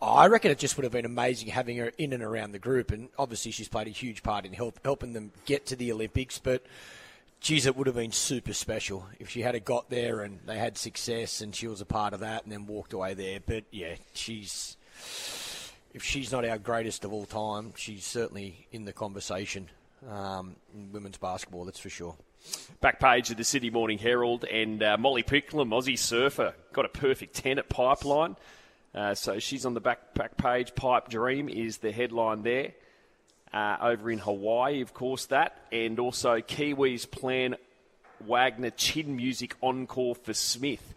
I 0.00 0.26
reckon 0.26 0.50
it 0.50 0.58
just 0.58 0.76
would 0.76 0.84
have 0.84 0.92
been 0.92 1.04
amazing 1.04 1.48
having 1.48 1.76
her 1.78 1.90
in 1.98 2.12
and 2.12 2.22
around 2.22 2.52
the 2.52 2.58
group, 2.58 2.92
and 2.92 3.08
obviously 3.18 3.50
she's 3.50 3.68
played 3.68 3.86
a 3.86 3.90
huge 3.90 4.22
part 4.22 4.44
in 4.44 4.52
help, 4.52 4.78
helping 4.84 5.12
them 5.12 5.32
get 5.44 5.66
to 5.66 5.76
the 5.76 5.90
Olympics. 5.90 6.38
But 6.38 6.64
geez, 7.40 7.66
it 7.66 7.76
would 7.76 7.86
have 7.86 7.96
been 7.96 8.12
super 8.12 8.52
special 8.52 9.06
if 9.18 9.30
she 9.30 9.40
had 9.40 9.64
got 9.64 9.90
there 9.90 10.20
and 10.20 10.40
they 10.46 10.58
had 10.58 10.76
success, 10.78 11.40
and 11.40 11.54
she 11.54 11.66
was 11.66 11.80
a 11.80 11.86
part 11.86 12.12
of 12.12 12.20
that, 12.20 12.44
and 12.44 12.52
then 12.52 12.66
walked 12.66 12.92
away 12.92 13.14
there. 13.14 13.40
But 13.44 13.64
yeah, 13.70 13.96
she's 14.12 14.76
if 15.94 16.02
she's 16.02 16.30
not 16.30 16.44
our 16.44 16.58
greatest 16.58 17.04
of 17.04 17.12
all 17.12 17.24
time, 17.24 17.72
she's 17.76 18.04
certainly 18.04 18.66
in 18.72 18.84
the 18.84 18.92
conversation 18.92 19.68
um, 20.10 20.56
women's 20.92 21.18
basketball. 21.18 21.64
That's 21.64 21.78
for 21.78 21.90
sure. 21.90 22.16
Back 22.80 23.00
page 23.00 23.30
of 23.30 23.36
the 23.36 23.44
Sydney 23.44 23.70
Morning 23.70 23.98
Herald 23.98 24.44
and 24.44 24.82
uh, 24.82 24.96
Molly 24.98 25.22
Picklum, 25.22 25.70
Aussie 25.70 25.98
surfer, 25.98 26.54
got 26.72 26.84
a 26.84 26.88
perfect 26.88 27.34
10 27.36 27.58
at 27.58 27.68
Pipeline. 27.68 28.36
Uh, 28.94 29.14
so 29.14 29.38
she's 29.38 29.64
on 29.64 29.74
the 29.74 29.80
back, 29.80 30.14
back 30.14 30.36
page. 30.36 30.74
Pipe 30.74 31.08
Dream 31.08 31.48
is 31.48 31.78
the 31.78 31.90
headline 31.90 32.42
there. 32.42 32.72
Uh, 33.52 33.76
over 33.80 34.10
in 34.10 34.18
Hawaii, 34.18 34.80
of 34.82 34.92
course, 34.92 35.26
that. 35.26 35.56
And 35.72 35.98
also 35.98 36.40
Kiwis 36.40 37.10
plan 37.10 37.56
Wagner 38.20 38.70
Chin 38.70 39.16
Music 39.16 39.56
Encore 39.62 40.14
for 40.14 40.34
Smith 40.34 40.94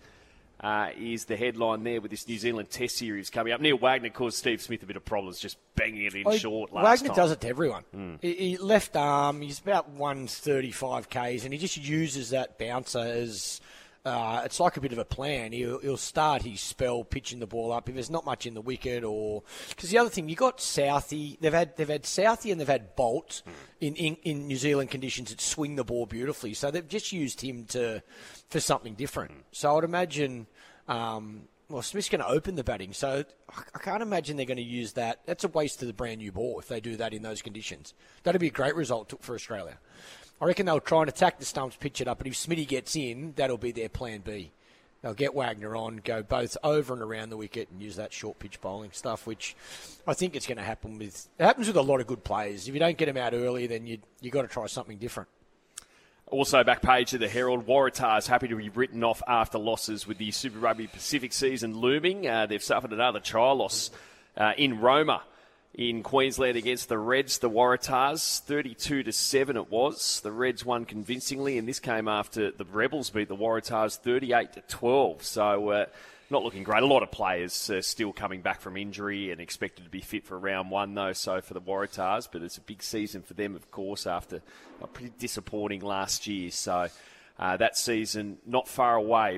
uh, 0.60 0.89
is 0.98 1.26
the 1.26 1.36
headline 1.36 1.84
there 1.84 2.02
with 2.02 2.12
this 2.12 2.28
New 2.28 2.38
Zealand 2.38 2.70
Test 2.70 2.98
series 2.98 3.30
coming 3.30 3.54
up. 3.54 3.62
Neil 3.62 3.78
Wagner 3.78 4.10
caused 4.10 4.38
Steve 4.38 4.62
Smith 4.62 4.82
a 4.84 4.86
bit 4.86 4.96
of 4.96 5.06
problems 5.06 5.39
just 5.39 5.58
banging 5.76 6.06
it 6.06 6.15
in 6.15 6.38
short 6.38 6.74
last 6.74 6.84
Wagner 6.84 7.08
time. 7.10 7.15
does 7.15 7.32
it 7.32 7.41
to 7.41 7.48
everyone. 7.48 7.84
Mm. 7.96 8.17
He, 8.22 8.34
he, 8.34 8.58
left 8.58 8.96
arm, 8.96 9.41
he's 9.41 9.60
about 9.60 9.89
135 9.89 11.10
Ks, 11.10 11.43
and 11.43 11.54
he 11.54 11.58
just 11.60 11.78
uses 11.78 12.32
that 12.32 12.58
bouncer 12.58 13.00
as. 13.00 13.62
Uh, 14.08 14.41
it's 14.46 14.62
like 14.62 14.78
a 14.78 14.82
bit 14.82 14.93
of 14.93 14.98
a 15.00 15.04
plan. 15.04 15.52
He'll, 15.52 15.80
he'll, 15.80 15.98
start 15.98 16.43
his 16.43 16.62
spell 16.62 17.04
pitching 17.04 17.39
the 17.39 17.46
ball 17.46 17.74
up 17.74 17.89
if 17.89 17.96
there's 17.96 18.10
not 18.10 18.24
much 18.24 18.46
in 18.46 18.54
the 18.54 18.62
wicket, 18.62 19.04
or 19.04 19.43
because 19.67 19.89
the 19.89 19.98
other 19.98 20.10
thing 20.10 20.30
you 20.30 20.36
got 20.36 20.62
Southey. 20.62 21.38
They've 21.41 21.52
had 21.52 21.76
they've 21.76 21.89
had 21.89 22.06
Southey 22.06 22.52
and 22.52 22.62
they've 22.62 22.67
had 22.70 22.96
Boult 22.96 23.43
mm. 23.43 23.52
in, 23.82 23.96
in, 23.96 24.17
in 24.24 24.48
New 24.48 24.56
Zealand 24.56 24.91
conditions 24.91 25.30
that 25.32 25.41
swing 25.41 25.76
the 25.76 25.84
ball 25.84 26.06
beautifully. 26.06 26.54
So 26.54 26.72
they've 26.72 26.88
just 26.88 27.12
used 27.12 27.41
him 27.41 27.65
to 27.65 28.02
for 28.50 28.62
something 28.62 28.93
different. 28.93 29.34
So 29.52 29.72
I 29.72 29.74
would 29.74 29.84
imagine, 29.84 30.48
um, 30.88 31.50
well, 31.67 31.82
Smith's 31.82 32.08
going 32.08 32.22
to 32.22 32.30
open 32.30 32.56
the 32.56 32.63
batting, 32.63 32.93
so 32.93 33.26
I 33.76 33.80
can't 33.80 34.02
imagine 34.02 34.38
they're 34.38 34.46
going 34.46 34.56
to 34.56 34.63
use 34.63 34.93
that. 34.93 35.20
That's 35.26 35.43
a 35.43 35.50
waste 35.50 35.82
of 35.82 35.89
the 35.89 35.93
brand 35.93 36.20
new 36.20 36.32
ball 36.32 36.60
if 36.60 36.70
they 36.70 36.80
do 36.80 36.96
that 36.96 37.13
in 37.13 37.24
those 37.24 37.41
conditions. 37.41 37.93
That'd 38.24 38.39
be 38.39 38.48
a 38.48 38.52
great 38.52 38.76
result 38.76 39.13
for 39.20 39.36
Australia. 39.36 39.80
I 40.39 40.45
reckon 40.45 40.65
they'll 40.65 40.80
try 40.80 41.02
and 41.02 41.10
attack 41.10 41.39
the 41.39 41.45
stumps, 41.45 41.76
pitch 41.76 42.00
it 42.00 42.08
up, 42.08 42.19
but 42.19 42.28
if 42.28 42.34
Smitty 42.34 42.67
gets 42.67 42.95
in, 42.95 43.34
that'll 43.36 43.58
be 43.58 43.71
their 43.71 43.89
plan 43.89 44.21
B. 44.21 44.52
They'll 45.02 45.13
get 45.13 45.34
Wagner 45.36 45.76
on, 45.76 46.02
go 46.04 46.23
both 46.23 46.58
over 46.63 46.93
and 46.93 47.02
around 47.02 47.30
the 47.30 47.38
wicket, 47.38 47.69
and 47.71 47.82
use 47.82 47.95
that 47.95 48.12
short 48.12 48.39
pitch 48.39 48.60
bowling 48.62 48.91
stuff, 48.91 49.28
which 49.28 49.56
I 50.08 50.13
think 50.13 50.36
it's 50.36 50.47
going 50.47 50.58
to 50.58 50.63
happen 50.63 50.97
with. 50.97 51.28
It 51.39 51.43
happens 51.43 51.67
with 51.67 51.78
a 51.78 51.82
lot 51.82 52.02
of 52.02 52.08
good 52.08 52.23
players. 52.23 52.67
If 52.67 52.73
you 52.73 52.80
don't 52.80 52.97
get 52.97 53.06
them 53.06 53.17
out 53.17 53.34
early, 53.34 53.67
then 53.67 53.86
you 53.86 54.00
you 54.21 54.32
got 54.32 54.41
to 54.41 54.47
try 54.47 54.65
something 54.67 54.97
different. 54.97 55.30
Also, 56.30 56.63
back 56.63 56.82
page 56.82 57.13
of 57.13 57.21
the 57.21 57.30
Herald, 57.30 57.65
Waratahs 57.67 58.28
happy 58.28 58.50
to 58.50 58.56
be 58.58 58.69
written 58.69 59.04
off 59.04 59.21
after 59.28 59.58
losses 59.58 60.06
with 60.06 60.17
the 60.17 60.32
Super 60.32 60.60
Rugby 60.60 60.88
Pacific 60.88 61.32
season 61.32 61.78
looming. 61.78 62.28
Uh, 62.28 62.47
they've 62.47 62.62
suffered 62.62 62.91
another 62.91 63.21
trial 63.21 63.56
loss 63.56 63.91
uh, 64.36 64.52
in 64.58 64.82
Roma 64.82 65.21
in 65.78 66.02
Queensland 66.02 66.58
against 66.58 66.90
the 66.90 66.98
Reds, 66.98 67.38
the 67.38 67.50
Waratahs, 67.50 68.42
32 68.42 69.04
to 69.04 69.12
7 69.12 69.56
it 69.56 69.70
was. 69.70 70.22
The 70.22 70.32
Reds 70.32 70.66
won 70.66 70.86
convincingly, 70.86 71.60
and 71.60 71.68
this 71.68 71.80
came 71.80 72.08
after 72.08 72.50
the 72.50 72.66
Rebels 72.66 73.12
beat 73.12 73.28
the 73.28 73.36
Waratahs 73.36 74.00
38 74.00 74.54
to 74.54 74.62
12. 74.62 75.24
So, 75.24 75.70
uh, 75.70 75.86
not 76.32 76.44
looking 76.44 76.63
great. 76.63 76.82
A 76.82 76.88
lot 76.88 77.04
of 77.04 77.12
players 77.12 77.70
uh, 77.70 77.82
still 77.82 78.12
coming 78.12 78.42
back 78.42 78.60
from 78.60 78.76
injury 78.76 79.32
and 79.32 79.40
expected 79.40 79.86
to 79.86 79.92
be 79.92 80.02
fit 80.02 80.26
for 80.26 80.38
round 80.38 80.72
one, 80.72 80.96
though, 80.96 81.13
so 81.13 81.42
for 81.42 81.54
the 81.54 81.62
Waratahs. 81.62 82.28
But 82.30 82.42
it's 82.42 82.58
a 82.58 82.62
big 82.62 82.82
season 82.82 83.22
for 83.22 83.36
them, 83.36 83.56
of 83.56 83.70
course, 83.70 84.08
after 84.08 84.42
a 84.82 84.88
pretty 84.88 85.13
disappointing 85.20 85.82
last 85.82 86.26
year. 86.26 86.50
So 86.50 86.88
uh, 87.40 87.58
that 87.58 87.78
season 87.78 88.40
not 88.48 88.68
far 88.68 88.96
away, 88.96 89.36